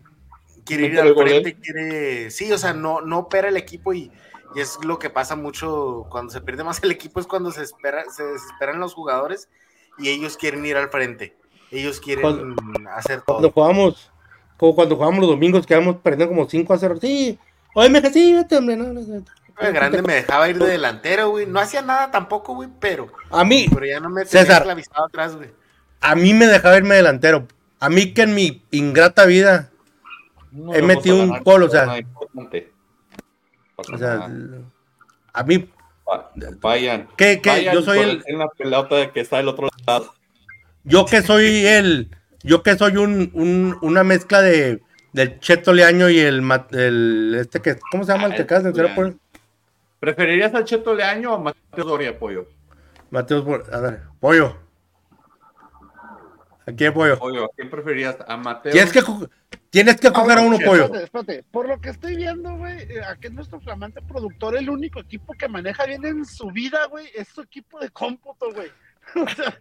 [0.65, 4.11] quiere ir ¿Meter al frente, quiere, sí, o sea, no, no opera el equipo y,
[4.55, 7.63] y es lo que pasa mucho cuando se pierde más el equipo, es cuando se
[7.63, 9.49] espera, se desesperan los jugadores
[9.99, 11.37] y ellos quieren ir al frente.
[11.73, 13.53] Ellos quieren Cuando- hacer cuando todo.
[13.53, 14.11] jugamos,
[14.57, 16.97] como cuando jugamos los domingos, quedamos perdiendo como 5 a 0.
[17.01, 17.39] Sí,
[17.75, 19.25] oye, me sí, hombre, no, no, no.
[19.61, 21.47] El grande me dejaba ir de delantero, güey.
[21.47, 24.67] No hacía nada tampoco, güey, pero, A mí, pero ya no me tenía César.
[24.95, 25.51] atrás, güey.
[26.01, 27.47] a mí me dejaba irme delantero.
[27.81, 29.71] A mí que en mi ingrata vida,
[30.53, 31.99] No he metido un gol, o sea.
[31.99, 32.71] importante.
[33.77, 34.29] O sea,
[35.33, 35.69] a mí,
[36.09, 37.09] Va- Vayan.
[37.17, 37.51] ¿Qué- qué?
[37.51, 40.13] Vayan Yo soy el- En la pelota que está del otro lado.
[40.85, 42.11] yo que soy el,
[42.43, 46.41] yo que soy un, un- una mezcla de del Cheto Leaño y el,
[47.41, 49.15] este que, ¿cómo se llama el Ah, que acabas de mencionar por
[49.99, 52.47] ¿Preferirías al Cheto Leaño o a Mateo Doria, pollo?
[53.11, 54.57] Mateos, Bor- a ver, pollo.
[56.73, 57.19] Aquí hay pollo.
[57.19, 58.17] Pollo, ¿a quién preferirías?
[58.27, 58.73] ¿A Mateo?
[58.73, 59.03] Tienes que,
[59.71, 60.85] tienes que coger a uno, pollo.
[60.85, 61.45] Espérate, espérate.
[61.51, 65.33] Por lo que estoy viendo, güey, eh, aquí es nuestro flamante productor, el único equipo
[65.35, 68.69] que maneja bien en su vida, güey, es su equipo de cómputo, güey.
[69.17, 69.59] O sea,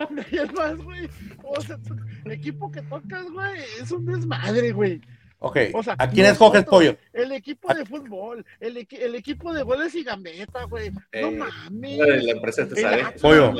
[0.42, 1.08] es más, güey,
[1.44, 1.78] o sea,
[2.24, 5.00] el equipo que tocas, güey, es un desmadre, güey.
[5.38, 6.96] Ok, O sea, ¿a quién escoges, pollo?
[7.12, 10.90] El equipo de fútbol, el, equi- el equipo de goles y gambeta, güey.
[10.90, 11.98] No Eh, mames.
[12.24, 13.04] la empresa te sale.
[13.20, 13.52] Pollo.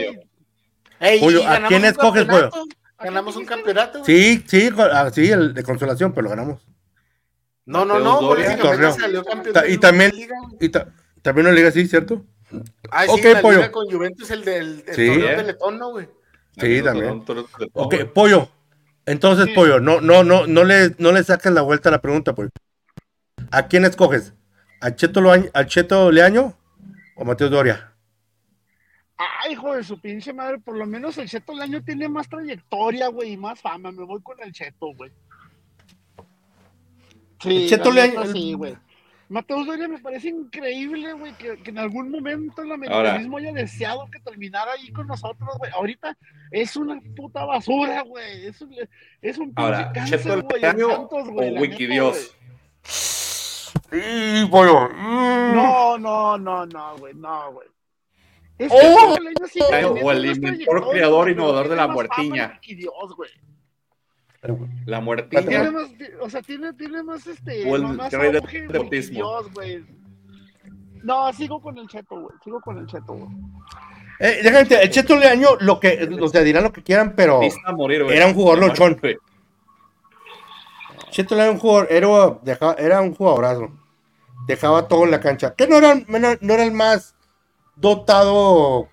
[1.02, 2.50] Ey, Pollo, y ¿a quién escoges, quién
[2.98, 4.04] Ganamos un campeonato.
[4.04, 6.62] Sí, sí, ah, sí, el de consolación, pero lo ganamos.
[7.66, 8.92] No, no, no, Torneo.
[8.92, 10.12] salió campeón de y la también-.
[10.60, 10.86] Y ta-
[11.20, 12.24] también una liga así, ¿cierto?
[12.90, 13.56] Ah, sí, Ok, en la pollo.
[13.58, 15.20] liga con Juventus el del el Sí.
[15.20, 16.08] Teletón, ¿no, güey?
[16.60, 17.24] Sí, también.
[17.72, 18.48] Ok, pollo.
[19.06, 19.52] Entonces, Sí.
[19.52, 22.50] pollo, no, no, no, no le, no le saques la vuelta a la pregunta, pollo.
[23.50, 24.32] ¿A quién escoges?
[24.80, 26.56] ¿A Cheto, Loaño- ¿Al Cheto Leaño
[27.16, 27.91] o Mateo Doria?
[29.44, 33.08] Ay, hijo de su pinche madre, por lo menos el Cheto Leaño tiene más trayectoria,
[33.08, 33.92] güey, y más fama.
[33.92, 35.10] Me voy con el Cheto, güey.
[37.40, 38.76] Sí, El Cheto Leaño- neta, Sí, güey.
[39.28, 44.06] Mateus Doria me parece increíble, güey, que, que en algún momento el americanismo haya deseado
[44.10, 45.72] que terminara ahí con nosotros, güey.
[45.72, 46.18] Ahorita
[46.50, 48.46] es una puta basura, güey.
[48.46, 48.74] Es un,
[49.22, 52.36] es un pinche Ahora, cáncer, ¿Cheto Santos, güey, o Wikidios?
[52.82, 54.90] Sí, pollo.
[54.90, 55.54] Mm.
[55.54, 57.68] No, no, no, no, güey, no, güey.
[58.58, 59.16] Es que ¡Oh!
[60.02, 62.60] O el inventor, creador, innovador de la tiene muertiña.
[62.62, 63.30] Dios, güey.
[64.42, 64.48] La
[64.86, 65.70] Tiene muertiña.
[65.70, 65.88] más,
[66.20, 67.70] o sea, tiene, tiene más este.
[67.70, 69.00] O el más rey güey.
[69.02, 69.84] Dios, güey.
[71.04, 72.36] No, sigo con el cheto, güey.
[72.42, 73.28] Sigo con el cheto, güey.
[74.18, 77.40] Eh, déjate, el Cheto Leaño, lo que, o sea, dirán lo que quieran, pero
[77.74, 78.98] morir, era un jugador lochón.
[79.00, 79.16] Güey.
[81.10, 83.70] Cheto Leaño era un jugador, era, era un jugadorazo.
[84.46, 85.54] Dejaba todo en la cancha.
[85.54, 87.14] Que no era, no, no era el más
[87.76, 88.88] dotado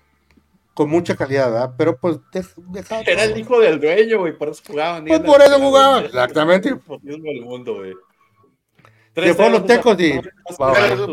[0.74, 1.74] con mucha calidad, ¿verdad?
[1.76, 2.18] Pero pues
[2.56, 5.04] dejaba Era el hijo del dueño, güey, por eso jugaban.
[5.04, 6.68] Pues por eso el- jugaban, el- exactamente.
[6.70, 7.94] el famoso del mundo, güey.
[9.14, 10.20] Los tecos y-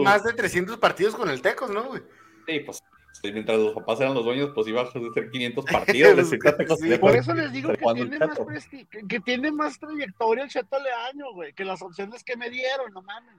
[0.04, 2.02] más de 300 partidos con el Tecos, ¿no, güey?
[2.46, 2.82] Sí, pues
[3.24, 5.02] mientras los papás eran los dueños, pues iba a hacer
[5.32, 5.66] 500
[6.06, 6.30] partidos.
[6.30, 10.44] Sí, de- Por eso les digo que el tiene, más que, que tiene más trayectoria
[10.46, 13.34] el Cheto Leaño, güey, que las opciones que me dieron, no mames.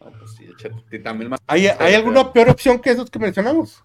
[0.00, 1.40] No, pues sí, también más.
[1.46, 3.82] ¿Hay, ¿Hay alguna peor opción que esos que mencionamos?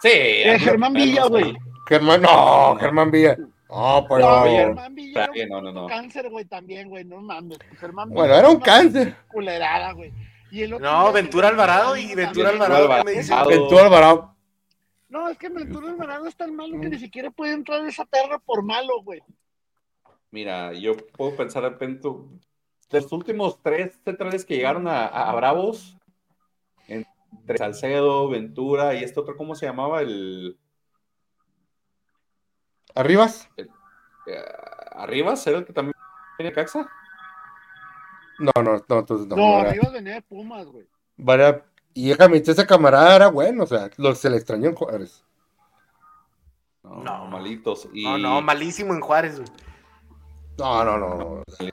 [0.00, 1.54] Sí, Eh, Germán Villa, güey.
[1.88, 3.36] Germán, no, Germán Villa.
[3.68, 4.20] No, pero.
[4.20, 5.86] No, Germán Villa era un no, no, no.
[5.86, 7.58] cáncer, güey, también, güey, no mames.
[7.78, 9.16] Germán Bueno, era un cáncer.
[9.28, 10.12] Culerada, güey.
[10.50, 12.50] Y el otro No, Ventura Alvarado y Ventura.
[12.50, 13.04] Alvarado.
[13.48, 14.36] Ventura Alvarado.
[15.08, 18.38] No, es que Ventura Alvarado es tan malo que ni siquiera puede entrar esa perra
[18.38, 19.22] por malo, güey.
[20.30, 22.08] Mira, yo puedo pensar de repente.
[22.92, 25.96] De los últimos tres centrales que llegaron a, a- a Bravos,
[26.86, 30.02] entre Salcedo, Ventura y este otro, ¿cómo se llamaba?
[30.02, 30.58] El.
[32.94, 33.48] ¿Arribas?
[33.56, 33.66] eh,
[34.92, 35.94] Arribas, ¿era el que también
[36.36, 36.88] tenía Caxa?
[38.38, 39.36] No, no, no, entonces no.
[39.36, 39.70] No, no era.
[39.70, 40.86] arriba venía de Pumas, güey.
[41.16, 41.64] Vaya,
[41.94, 45.24] y déjame ese camarada era bueno, o sea, lo, se le extrañó en Juárez.
[46.82, 47.26] No, No.
[47.26, 47.88] malitos.
[47.92, 48.04] Y...
[48.04, 49.48] No, no, malísimo en Juárez, güey.
[50.58, 51.14] No, no, no.
[51.14, 51.70] no, o sea,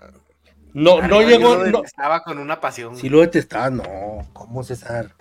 [0.79, 1.53] no, no llegó.
[1.53, 2.95] yo lo No, con una pasión.
[2.95, 4.27] si lo detestaba, no.
[4.33, 5.13] ¿Cómo César?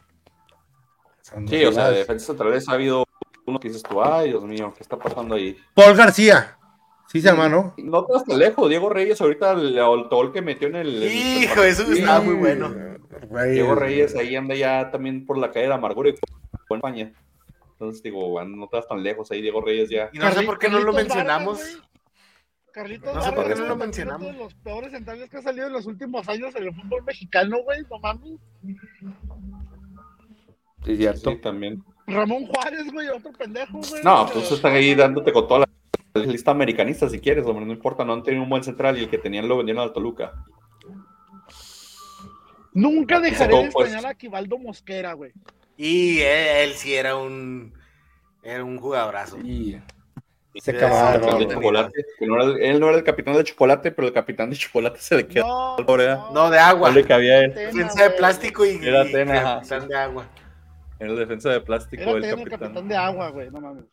[1.22, 3.04] Son Sí, o sea, de dos defensas centrales ha habido
[3.46, 5.56] uno que dices tú, ay, Dios mío, ¿qué está pasando ahí?
[5.74, 6.56] Paul García.
[7.09, 7.74] Sí se llama, ¿no?
[7.78, 11.02] No te vas tan lejos, Diego Reyes ahorita el, el gol que metió en el...
[11.04, 12.68] Hijo, eso Sí, estaba muy bueno.
[13.30, 13.54] Reyes.
[13.54, 17.12] Diego Reyes ahí anda ya también por la calle de la amargura y en España.
[17.72, 20.11] Entonces digo, bueno, no te vas tan lejos, ahí Diego Reyes ya.
[20.12, 21.61] Y no sé por qué no lo mencionamos.
[22.78, 24.26] Carlitos No sé por qué no es lo uno mencionamos.
[24.26, 27.56] de los peores centrales que ha salido en los últimos años en el fútbol mexicano,
[27.64, 28.38] güey, no mames.
[30.84, 31.30] Sí, cierto.
[31.32, 31.82] Sí, también.
[32.06, 34.02] Ramón Juárez, güey, otro pendejo, güey.
[34.04, 35.66] No, pues están ahí dándote con toda
[36.14, 39.02] la lista americanista si quieres, hombre, no importa, no han tenido un buen central y
[39.02, 40.44] el que tenían lo vendieron al Toluca.
[42.74, 43.86] Nunca dejaré de pues.
[43.88, 45.32] extrañar a Quivaldo Mosquera, güey.
[45.76, 47.74] Y él, él sí era un.
[48.44, 49.36] Era un jugadorazo.
[49.40, 49.80] Y
[50.61, 53.34] Sí, camarada, sí, Capitán de chocolate, que no era el- él no era el capitán
[53.34, 55.46] de chocolate, pero el capitán de chocolate se le quedó.
[55.78, 56.88] No, No, de agua.
[56.90, 57.54] No le cabía a él.
[57.54, 59.88] Tena, Defensa de plástico y, Era y Tena, ajá, capitán sí.
[59.88, 60.26] de agua.
[61.00, 62.88] Era el defensa de plástico Era Tena, el capitán.
[62.88, 63.84] de agua, güey, no mames.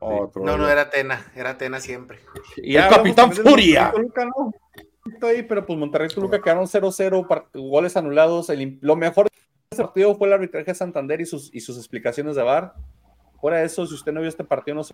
[0.00, 0.42] Otro.
[0.44, 2.18] No, no era Tena, era Tena siempre.
[2.56, 3.90] Y El Capitán Furia.
[3.90, 4.52] Toluca, ¿no?
[5.26, 8.50] Ahí, pero pues Monterrey y Toluca quedaron 0-0, par- goles anulados.
[8.50, 9.30] El lo mejor de
[9.70, 12.74] ese partido fue el arbitraje de Santander y sus, y sus explicaciones de VAR.
[13.40, 14.92] Fuera de eso, si usted no vio este partido, no se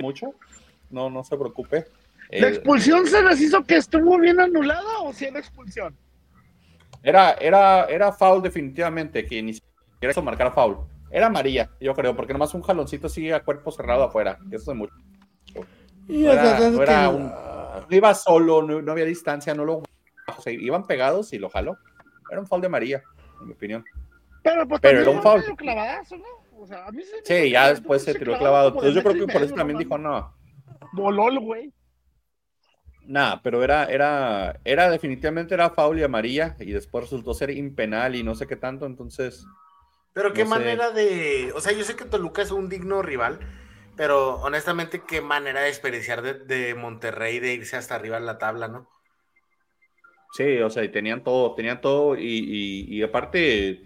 [0.00, 0.34] mucho.
[0.90, 1.86] No, no se preocupe.
[2.30, 5.96] ¿La expulsión se les hizo que estuvo bien anulada o si era expulsión?
[7.02, 10.78] era, era, era foul definitivamente, que ni siquiera hizo marcar foul.
[11.10, 14.38] Era amarilla, yo creo, porque nomás un jaloncito así a cuerpo cerrado afuera.
[14.50, 14.92] Eso es mucho.
[16.08, 17.32] No era- no era un-
[17.88, 19.74] No iba solo, no, no había distancia, no lo
[20.36, 21.78] o sea, iban pegados y lo jaló.
[22.28, 23.02] Era un foul de María,
[23.40, 23.84] en mi opinión.
[24.42, 25.44] Pero pues Pero era un foul.
[25.56, 26.24] clavadazo, ¿no?
[26.58, 28.68] O sea, a mí se me Sí, ya después se se tiró clavado.
[28.68, 30.34] Entonces yo creo que por eso medio, también no dijo no.
[30.92, 31.72] Voló el güey.
[33.02, 38.16] Nada, pero era, era, era definitivamente era foul y amarilla y después resultó ser impenal
[38.16, 39.46] y no sé qué tanto, entonces
[40.12, 40.50] Pero qué No sé.
[40.50, 41.52] manera de.
[41.54, 43.38] O sea, yo sé que Toluca es un digno rival,
[43.96, 48.38] pero honestamente, qué manera de experienciar de, de Monterrey de irse hasta arriba en la
[48.38, 48.88] tabla, ¿no?
[50.32, 53.82] sí, o sea, y tenían todo, tenían todo y, y- y aparte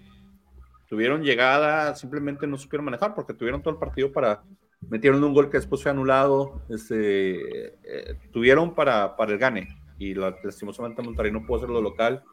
[0.90, 4.42] tuvieron llegada, simplemente no supieron manejar porque tuvieron todo el partido para,
[4.88, 9.68] metieron un gol que después fue anulado, este, eh, tuvieron para, para el gane
[9.98, 12.24] y la- lastimosamente Monterrey no pudo hacerlo local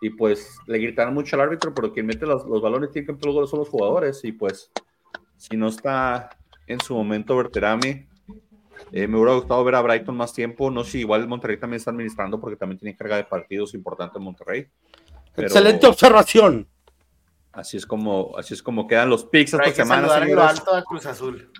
[0.00, 3.12] y pues le gritaron mucho al árbitro, pero quien mete los, los balones tiene que
[3.14, 4.70] meter los goles son los jugadores y pues
[5.36, 6.30] si no está
[6.68, 8.08] en su momento Berterame,
[8.92, 11.78] eh, me hubiera gustado ver a Brighton más tiempo, no sé si igual Monterrey también
[11.78, 14.68] está administrando porque también tiene carga de partidos importante en Monterrey.
[15.36, 16.68] Excelente observación.
[17.54, 20.34] Así es como, así es como quedan los picks hay esta que semana, saludar en
[20.36, 21.50] lo alto a Cruz Azul.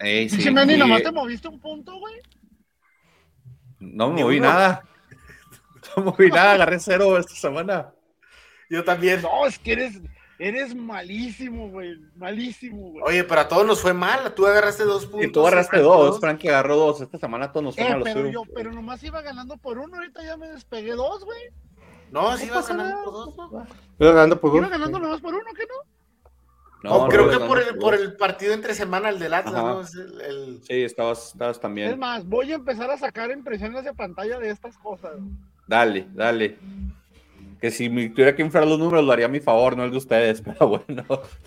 [0.00, 2.14] Ey, sí, nomás te moviste un punto, güey.
[3.78, 4.48] No me Ni moví uno.
[4.48, 4.82] nada.
[5.96, 7.92] No me moví nada, agarré cero esta semana.
[8.68, 9.22] Yo también.
[9.22, 10.00] No, es que eres,
[10.38, 11.96] eres malísimo, güey.
[12.16, 13.04] Malísimo, güey.
[13.06, 14.32] Oye, pero a todos nos fue mal.
[14.34, 15.28] Tú agarraste dos puntos.
[15.28, 17.00] Y tú agarraste Frank dos, Frankie agarró dos.
[17.00, 19.78] Esta semana todos nos Eh, fueron a los pero yo, pero nomás iba ganando por
[19.78, 21.40] uno, ahorita ya me despegué dos, güey.
[22.10, 23.36] No, sí ibas ganando por dos.
[23.36, 23.66] ¿no?
[23.98, 24.70] Iba ganando por Iba gol.
[24.70, 25.90] ganando nomás por uno, ¿qué no?
[26.82, 29.54] No, O no, creo que por el, por el partido entre semana, el del Atlas,
[29.54, 29.62] Ajá.
[29.64, 29.80] ¿no?
[29.82, 31.98] Es el- el- Sí, estabas, estabas Es también.
[31.98, 35.12] más, voy a empezar a sacar impresiones de pantalla de estas cosas.
[35.66, 36.58] Dale, dale.
[37.60, 39.90] Que si me tuviera que inflar los números lo haría a mi favor, no el
[39.90, 41.04] de ustedes, pero bueno,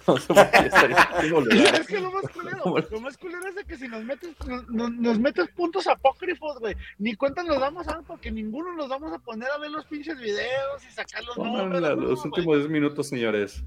[0.07, 1.09] no sé por qué estaría.
[1.80, 4.30] Es que lo más culero, lo más culero es de que si nos metes,
[4.70, 9.11] nos, nos- metes puntos apócrifos, güey, ni cuenta nos damos a porque ninguno nos vamos
[9.14, 11.82] a poner a ver los pinches videos y sacar los nombres.
[11.82, 13.64] no, los últimos 10 minutos, señores.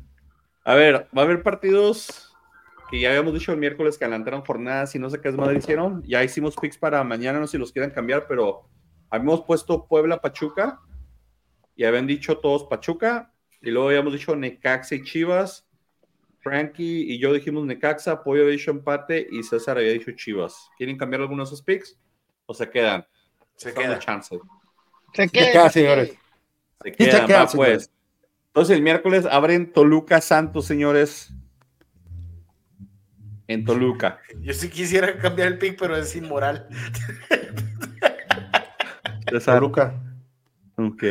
[0.65, 2.33] A ver, va a haber partidos
[2.91, 5.59] que ya habíamos dicho el miércoles que adelantaron jornadas y no sé qué es madre
[5.59, 6.03] hicieron.
[6.05, 8.69] Ya hicimos picks para mañana, no sé si los quieran cambiar, pero
[9.11, 10.81] habíamos puesto Puebla Pachuca
[11.77, 15.65] y habían dicho todos Pachuca y luego habíamos dicho Necaxa y Chivas.
[16.41, 20.71] Frankie y yo dijimos Necaxa, Pollo había dicho empate y César había dicho Chivas.
[20.79, 21.99] ¿Quieren cambiar algunos de esos picks
[22.47, 23.05] o se quedan?
[23.57, 23.99] Se Están de queda.
[23.99, 24.39] chance.
[25.15, 26.09] Se queda, queda, señores.
[26.11, 27.91] Se se quedan, queda, va, pues.
[28.49, 31.33] Entonces el miércoles abren Toluca Santos, señores.
[33.49, 34.21] En Toluca.
[34.41, 36.69] Yo sí quisiera cambiar el pick, pero es inmoral.
[39.31, 39.57] César.
[39.57, 40.01] Toluca.
[40.77, 41.03] Ok.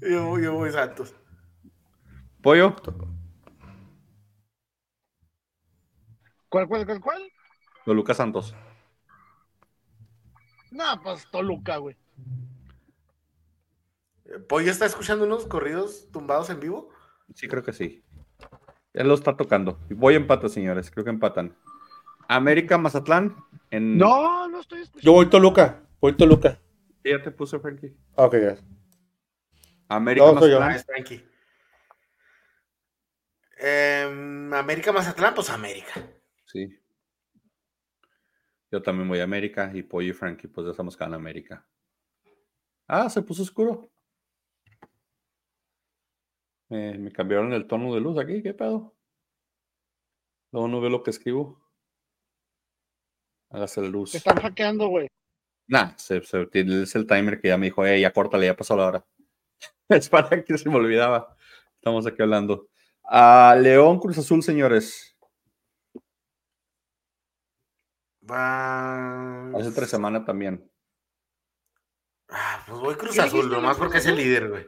[0.00, 1.14] Yo, yo voy Santos.
[2.42, 2.74] Pollo.
[6.48, 7.22] ¿Cuál, cuál, cuál, cuál?
[7.84, 8.54] Toluca Santos.
[10.70, 11.96] No, pues Toluca, güey.
[14.48, 16.90] ¿Pollo está escuchando unos corridos tumbados en vivo?
[17.34, 18.02] Sí, creo que sí.
[18.94, 19.78] Ya lo está tocando.
[19.90, 20.90] Voy a empate, señores.
[20.90, 21.56] Creo que empatan.
[22.28, 23.36] América Mazatlán.
[23.70, 23.98] En...
[23.98, 25.04] No, no estoy escuchando.
[25.04, 25.82] Yo voy Toluca.
[26.00, 26.58] Voy Toluca.
[27.04, 27.94] Ya te puse, Frankie.
[28.16, 28.79] Ah, Ok, gracias.
[29.90, 30.70] América No, Mazatlán.
[30.72, 31.24] es tranqui.
[33.58, 35.92] Em, América Mazatlán, pues América.
[36.46, 36.78] Sí.
[38.70, 41.66] Yo también voy a América y Pollo y Frankie, pues ya estamos acá en América.
[42.86, 43.90] Ah, se puso oscuro.
[46.68, 48.96] Me, me cambiaron el tono de luz aquí, ¿qué pedo?
[50.52, 51.60] Luego no veo lo que escribo.
[53.50, 54.12] Hágase la luz.
[54.12, 55.08] Te están hackeando, güey.
[55.66, 58.76] Nah, se, se- es el timer que ya me dijo, eh, ya córtale, ya pasó
[58.76, 59.06] la hora.
[59.96, 61.36] es para que se me olvidaba.
[61.74, 62.68] Estamos aquí hablando.
[63.04, 65.16] Ah, León Cruz Azul, señores.
[68.30, 69.50] Va.
[69.50, 70.70] Hace tres semanas también.
[72.28, 74.24] Ah, pues voy Cruz ¿Qué Azul, nomás Cruz porque es el Azul?
[74.24, 74.66] líder, güey.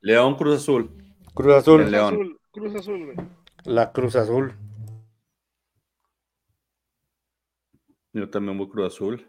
[0.00, 0.90] León Cruz Azul.
[1.34, 1.82] Cruz Azul.
[1.82, 2.14] El León.
[2.14, 3.28] Azul, Cruz Azul, güey.
[3.64, 4.54] La Cruz Azul.
[8.14, 9.26] Yo también voy Cruz Azul.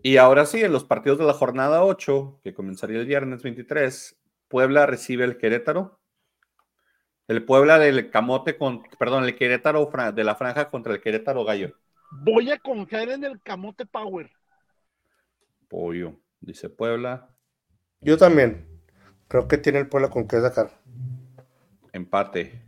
[0.00, 4.16] Y ahora sí, en los partidos de la jornada 8, que comenzaría el viernes 23,
[4.46, 6.00] Puebla recibe el Querétaro.
[7.26, 11.74] El Puebla del Camote con, perdón, el Querétaro de la franja contra el Querétaro Gallo.
[12.10, 14.30] Voy a confiar en el Camote Power.
[15.68, 17.28] Pollo, dice Puebla.
[18.00, 18.66] Yo también.
[19.28, 20.70] Creo que tiene el pueblo con qué sacar.
[21.92, 22.64] Empate.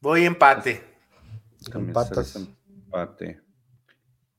[0.00, 0.82] Voy empate.
[1.74, 2.36] Empatas.
[2.68, 3.43] Empate.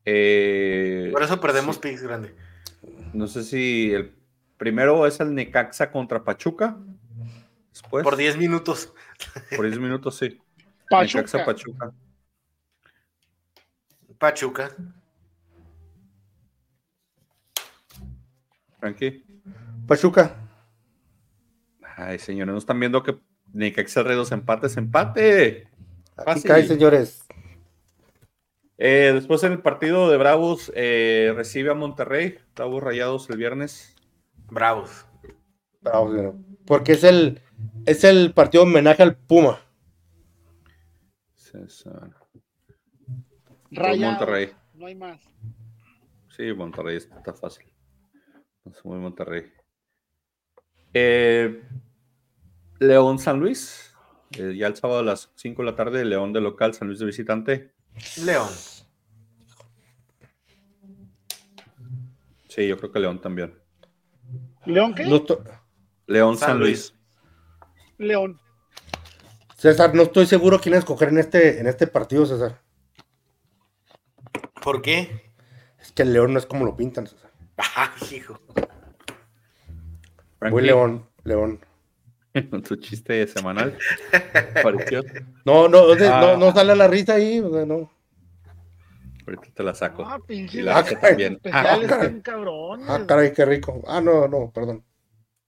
[0.06, 1.82] Eh, Por eso perdemos sí.
[1.82, 2.36] picks grande.
[3.14, 4.14] no sé si el
[4.58, 6.78] primero es el Necaxa contra Pachuca.
[7.72, 8.94] Después, Por 10 minutos.
[9.56, 10.40] por 10 minutos, sí.
[10.90, 11.20] Pachuca.
[11.22, 11.92] Necaxa Pachuca.
[14.18, 14.72] Pachuca.
[18.80, 19.24] Frankie.
[19.88, 20.36] Pachuca.
[21.98, 23.18] Ay, señores, no están viendo que
[23.54, 24.78] Necaxa trae dos empates.
[24.78, 25.68] ¡Empate!
[26.18, 26.44] Aquí Fácil.
[26.52, 27.26] cae, señores.
[28.78, 32.38] Eh, después en el partido de Bravos eh, recibe a Monterrey.
[32.56, 33.96] Bravos Rayados el viernes.
[34.50, 35.06] Bravos.
[35.82, 36.36] Bravo, señor.
[36.66, 37.42] Porque es el,
[37.86, 39.60] es el partido homenaje al Puma.
[41.36, 42.12] César.
[43.72, 44.20] Rayados.
[44.20, 44.52] Monterrey.
[44.74, 45.22] No hay más.
[46.36, 47.66] Sí, Monterrey está, está fácil.
[48.66, 49.44] Es muy Monterrey.
[50.94, 51.62] Eh,
[52.80, 53.96] León San Luis.
[54.38, 57.00] Eh, ya el sábado a las 5 de la tarde, León de local, San Luis
[57.00, 57.75] de visitante.
[58.24, 58.50] León.
[62.50, 63.58] Sí, yo creo que León también.
[64.66, 65.04] ¿León qué?
[65.06, 65.38] No estoy-
[66.08, 66.94] León San San, Luis.
[67.98, 68.40] León.
[69.58, 72.62] César, no estoy seguro quién escoger en este, en este partido, César.
[74.64, 75.34] ¿Por qué?
[75.80, 77.32] Es que el León no es como lo pintan, César.
[77.58, 78.40] Ah, hijo.
[80.52, 81.66] Voy León, León.
[82.68, 83.78] tu chiste semanal.
[84.64, 85.04] Pareció.
[85.46, 86.22] No, no, o sea, Ah.
[86.22, 87.92] no, no sale la risa ahí, o sea, no.
[89.28, 90.04] Ahorita te la saco.
[90.06, 90.60] Ah, pinche.
[90.60, 90.84] Y la güey.
[90.84, 91.40] hace también.
[91.52, 92.10] Ah, caray.
[92.10, 92.88] bien cabrones.
[92.90, 93.82] Ah, caray, qué rico.
[93.88, 94.84] Ah, no, no, perdón.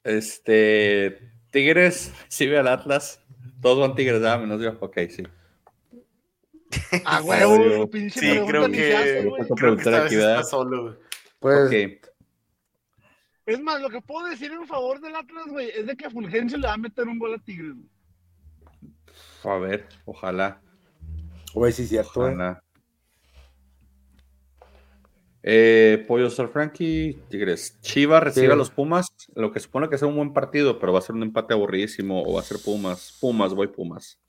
[0.03, 1.19] Este.
[1.51, 3.21] Tigres recibe al Atlas.
[3.61, 4.39] Todos van Tigres, ¿verdad?
[4.39, 4.77] Menos yo.
[4.79, 5.23] Ok, sí.
[7.05, 7.89] Ah, huevo, Obvio.
[7.89, 9.43] pinche Sí, creo que- hace, güey.
[9.55, 9.77] Creo
[10.07, 10.95] que solo, güey.
[11.39, 12.06] Pues, Ok.
[13.47, 16.09] Es más, lo que puedo decir en favor del Atlas, güey, es de que a
[16.09, 17.73] Fulgencio le va a meter un gol a Tigres.
[17.75, 19.55] güey.
[19.55, 20.61] A ver, ojalá.
[21.53, 22.31] güey, sí, cierto, eh.
[22.33, 22.61] ojalá.
[25.43, 27.79] Eh, Pollo Sir Frankie, Tigres.
[27.79, 28.51] Chivas recibe Sí.
[28.51, 31.15] a los Pumas, lo que supone que sea un buen partido, pero va a ser
[31.15, 33.17] un empate aburridísimo o va a ser Pumas.
[33.21, 34.19] Pumas, voy Pumas.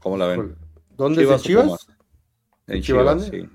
[0.00, 0.56] ¿Cómo la ven?
[0.96, 1.64] ¿Dónde es o el Chivas?
[1.66, 1.86] Pumas?
[2.66, 3.48] En Chivas, sí.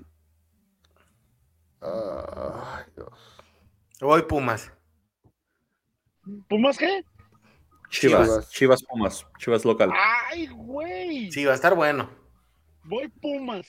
[1.84, 3.42] Ay, Dios.
[4.00, 4.72] Voy Pumas.
[6.48, 7.04] ¿Pumas qué?
[7.90, 8.50] Chivas, Chivas.
[8.50, 9.90] Chivas Pumas, Chivas local.
[9.92, 11.30] Ay, güey.
[11.30, 12.08] Sí, va a estar bueno.
[12.84, 13.68] Voy Pumas.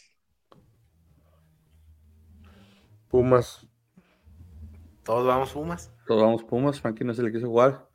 [3.09, 3.67] Pumas.
[5.03, 5.91] Todos vamos Pumas.
[6.07, 7.87] Todos vamos Pumas, Frankie no se le quiso jugar.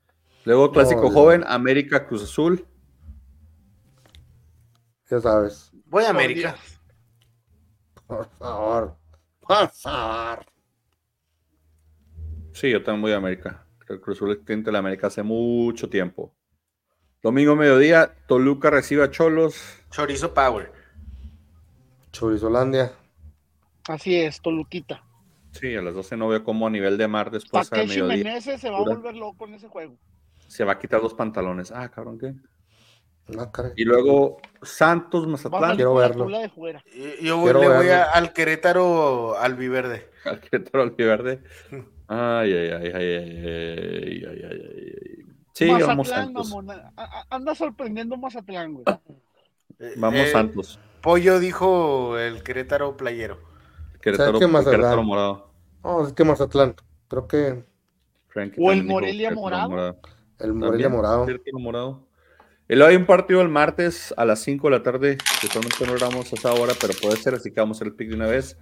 [0.44, 2.66] Luego clásico No, joven, América Cruz Azul.
[5.10, 5.72] Ya sabes.
[5.86, 6.54] Voy a América.
[8.06, 8.99] Por favor.
[9.50, 10.46] Por favor.
[12.52, 13.66] Sí, yo también voy a América.
[13.84, 16.32] Que Cruz Azul es cliente de la América hace mucho tiempo.
[17.20, 19.60] Domingo mediodía, Toluca recibe a Cholos.
[19.90, 20.70] Chorizo Power.
[22.12, 22.92] Chorizolandia.
[23.88, 25.02] Así es, Toluquita.
[25.50, 28.22] Sí, a las 12 no veo cómo a nivel de mar después al Takeshi mediodía
[28.22, 29.98] Menezes se va a volver loco en ese juego.
[30.46, 31.72] se va a quitar los pantalones.
[31.72, 32.34] Ah, cabrón, ¿qué?
[33.76, 35.60] Y luego Santos, Mazatlán.
[35.60, 36.28] Vamos Quiero verlo.
[36.28, 37.76] Yo Quiero le verlo.
[37.76, 40.08] voy a, al Querétaro Albiverde.
[40.24, 41.42] Al Querétaro Albiverde.
[42.08, 45.24] Ay, ay, ay, ay, ay, ay, ay, ay.
[45.52, 46.48] Sí, Mazatlán, vamos Santos.
[46.50, 46.92] Mamona.
[47.28, 48.84] Anda sorprendiendo Mazatlán, güey.
[49.78, 50.80] Eh, vamos eh, Santos.
[51.02, 53.38] Pollo dijo el Querétaro Playero.
[54.00, 55.50] Querétaro, que Querétaro Morado.
[55.82, 56.74] No, es que Mazatlán.
[57.08, 57.64] Creo que.
[58.28, 59.70] Frankie o el Morelia Morado.
[59.70, 59.98] Morado.
[60.38, 61.26] El Morelia Morado.
[61.54, 62.09] Morado.
[62.70, 65.84] Y luego hay un partido el martes a las 5 de la tarde, que solamente
[65.84, 68.10] no grabamos a esa hora, pero puede ser, así que vamos a hacer el pick
[68.10, 68.56] de una vez.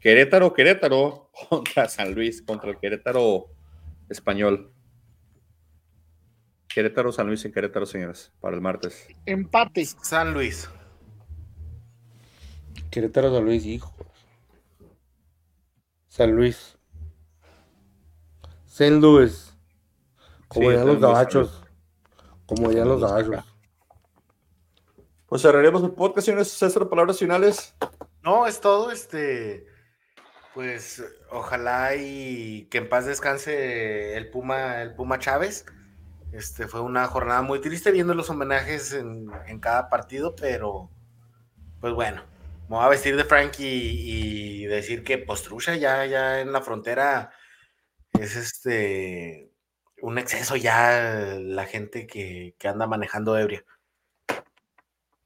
[0.00, 3.46] Querétaro, Querétaro contra San Luis, contra el Querétaro
[4.08, 4.72] español.
[6.66, 9.06] Querétaro, San Luis en Querétaro, señores, para el martes.
[9.26, 9.84] Empate.
[9.84, 10.68] San Luis.
[12.90, 13.94] Querétaro San Luis, hijo.
[16.08, 16.76] San Luis.
[18.66, 19.56] San Luis.
[20.48, 21.62] Como Sí, ya los gabachos.
[22.44, 23.51] Como ya los gabachos.
[25.32, 26.48] Pues cerraremos el podcast, señores.
[26.48, 27.74] César, palabras finales.
[28.22, 29.64] No, es todo, este,
[30.52, 35.64] pues ojalá y que en paz descanse el Puma, el Puma Chávez.
[36.32, 40.90] Este fue una jornada muy triste viendo los homenajes en, cada partido, pero
[41.80, 42.22] pues bueno,
[42.68, 46.60] me voy a vestir de Frankie y, y decir que Postrucha ya, ya en la
[46.60, 47.30] frontera
[48.20, 49.50] es este
[50.02, 53.64] un exceso ya la gente que, que anda manejando ebria.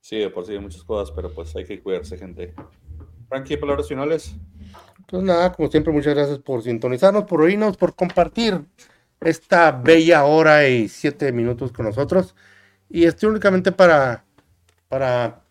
[0.07, 2.55] Sí, de por sí hay muchas cosas, pero pues hay que cuidarse, gente.
[3.29, 4.37] Frankie, palabras finales.
[5.09, 8.61] Pues nada, como siempre, muchas gracias por sintonizarnos, por oírnos, por compartir
[9.21, 12.37] esta bella hora y siete minutos con nosotros.
[12.89, 14.25] Y estoy únicamente para,
[14.87, 15.43] para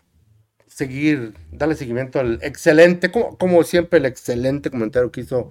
[0.67, 5.49] seguir, darle seguimiento al excelente, como, como siempre, el excelente comentario que hizo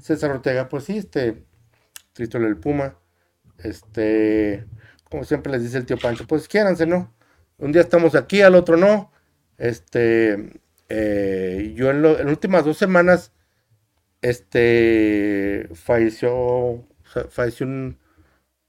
[0.00, 0.70] César Ortega.
[0.70, 1.44] Pues sí, este,
[2.14, 2.96] triste el Puma.
[3.58, 4.64] Este,
[5.10, 7.14] como siempre les dice el tío Pancho, pues quiéranse, ¿no?
[7.58, 9.12] Un día estamos aquí, al otro no.
[9.58, 13.32] Este, eh, yo en, lo- en las últimas dos semanas,
[14.22, 17.98] este, falleció, fa- falleció un,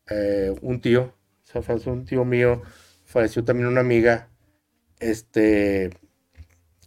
[0.10, 2.64] eh, un tío, o sea, falleció un tío mío,
[3.06, 4.30] falleció también una amiga,
[5.00, 5.92] este,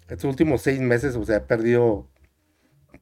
[0.09, 2.09] estos últimos seis meses, o sea, he perdido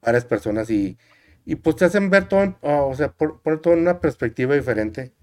[0.01, 0.97] varias personas y,
[1.45, 5.13] y pues te hacen ver todo, o sea, poner todo en una perspectiva diferente,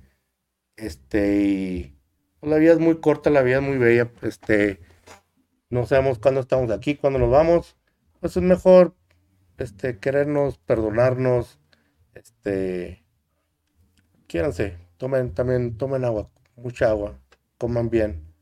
[0.77, 1.96] este, y
[2.47, 4.81] la vida es muy corta, la vida es muy bella, este,
[5.69, 7.77] no sabemos cuándo estamos aquí, cuándo nos vamos,
[8.21, 8.95] pues es mejor
[9.59, 11.59] este, querernos, perdonarnos,
[12.15, 13.05] este,
[14.29, 17.19] quiéranse, tomen también, tomen agua, mucha agua,
[17.59, 18.33] coman bien,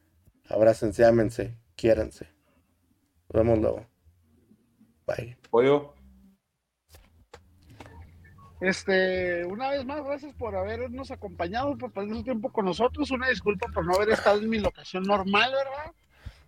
[0.48, 2.28] abrácense, ámense, quiéranse.
[3.28, 3.86] Nos vemos luego.
[5.06, 5.36] Bye.
[8.64, 13.10] Este, una vez más, gracias por habernos acompañado, por pasar su tiempo con nosotros.
[13.10, 15.92] Una disculpa por no haber estado en mi locación normal, ¿verdad?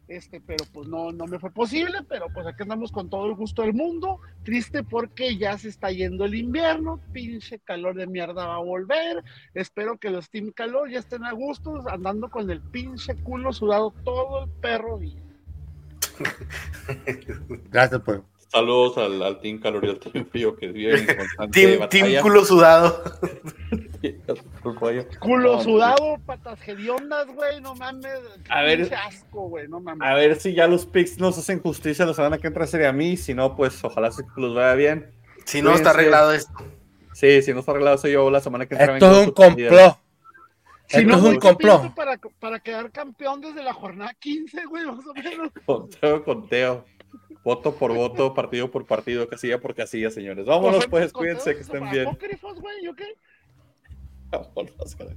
[0.09, 3.35] Este, pero pues no, no me fue posible, pero pues aquí andamos con todo el
[3.35, 4.21] gusto del mundo.
[4.45, 9.23] Triste porque ya se está yendo el invierno, pinche calor de mierda va a volver.
[9.53, 13.93] Espero que los Team Calor ya estén a gusto, andando con el pinche culo sudado
[14.05, 15.21] todo el perro día.
[17.71, 18.21] Gracias, pues.
[18.49, 21.07] Saludos al, al Team Calor y al Team Frío que viven
[21.53, 23.03] Team, team culo sudado.
[25.21, 28.21] Culo No, sudado, patas hediondas, güey, no mames.
[28.49, 28.93] A ver.
[28.95, 30.07] asco, güey, no mames.
[30.07, 32.93] A ver si ya los picks nos hacen justicia la semana que entra sería a
[32.93, 33.17] mí.
[33.17, 35.11] Si no, pues ojalá se los vaya bien.
[35.45, 36.53] Si no está arreglado esto.
[37.13, 38.97] Sí, si no está arreglado, soy yo la semana que entra.
[38.97, 39.71] Es un sus ideas.
[39.71, 39.99] complot.
[40.89, 41.95] Si Esto no, es un ¿qué complot.
[41.95, 45.51] Para, para quedar campeón desde la jornada 15, güey, más o menos.
[45.65, 46.85] Conteo, conteo.
[47.45, 50.47] Voto por voto, partido por partido, casilla por casilla, señores.
[50.47, 52.09] Vámonos, pues, cuídense, que estén bien.
[52.09, 53.17] Apócrifos, güey, ¿yo qué?
[54.31, 55.17] Vámonos, caray.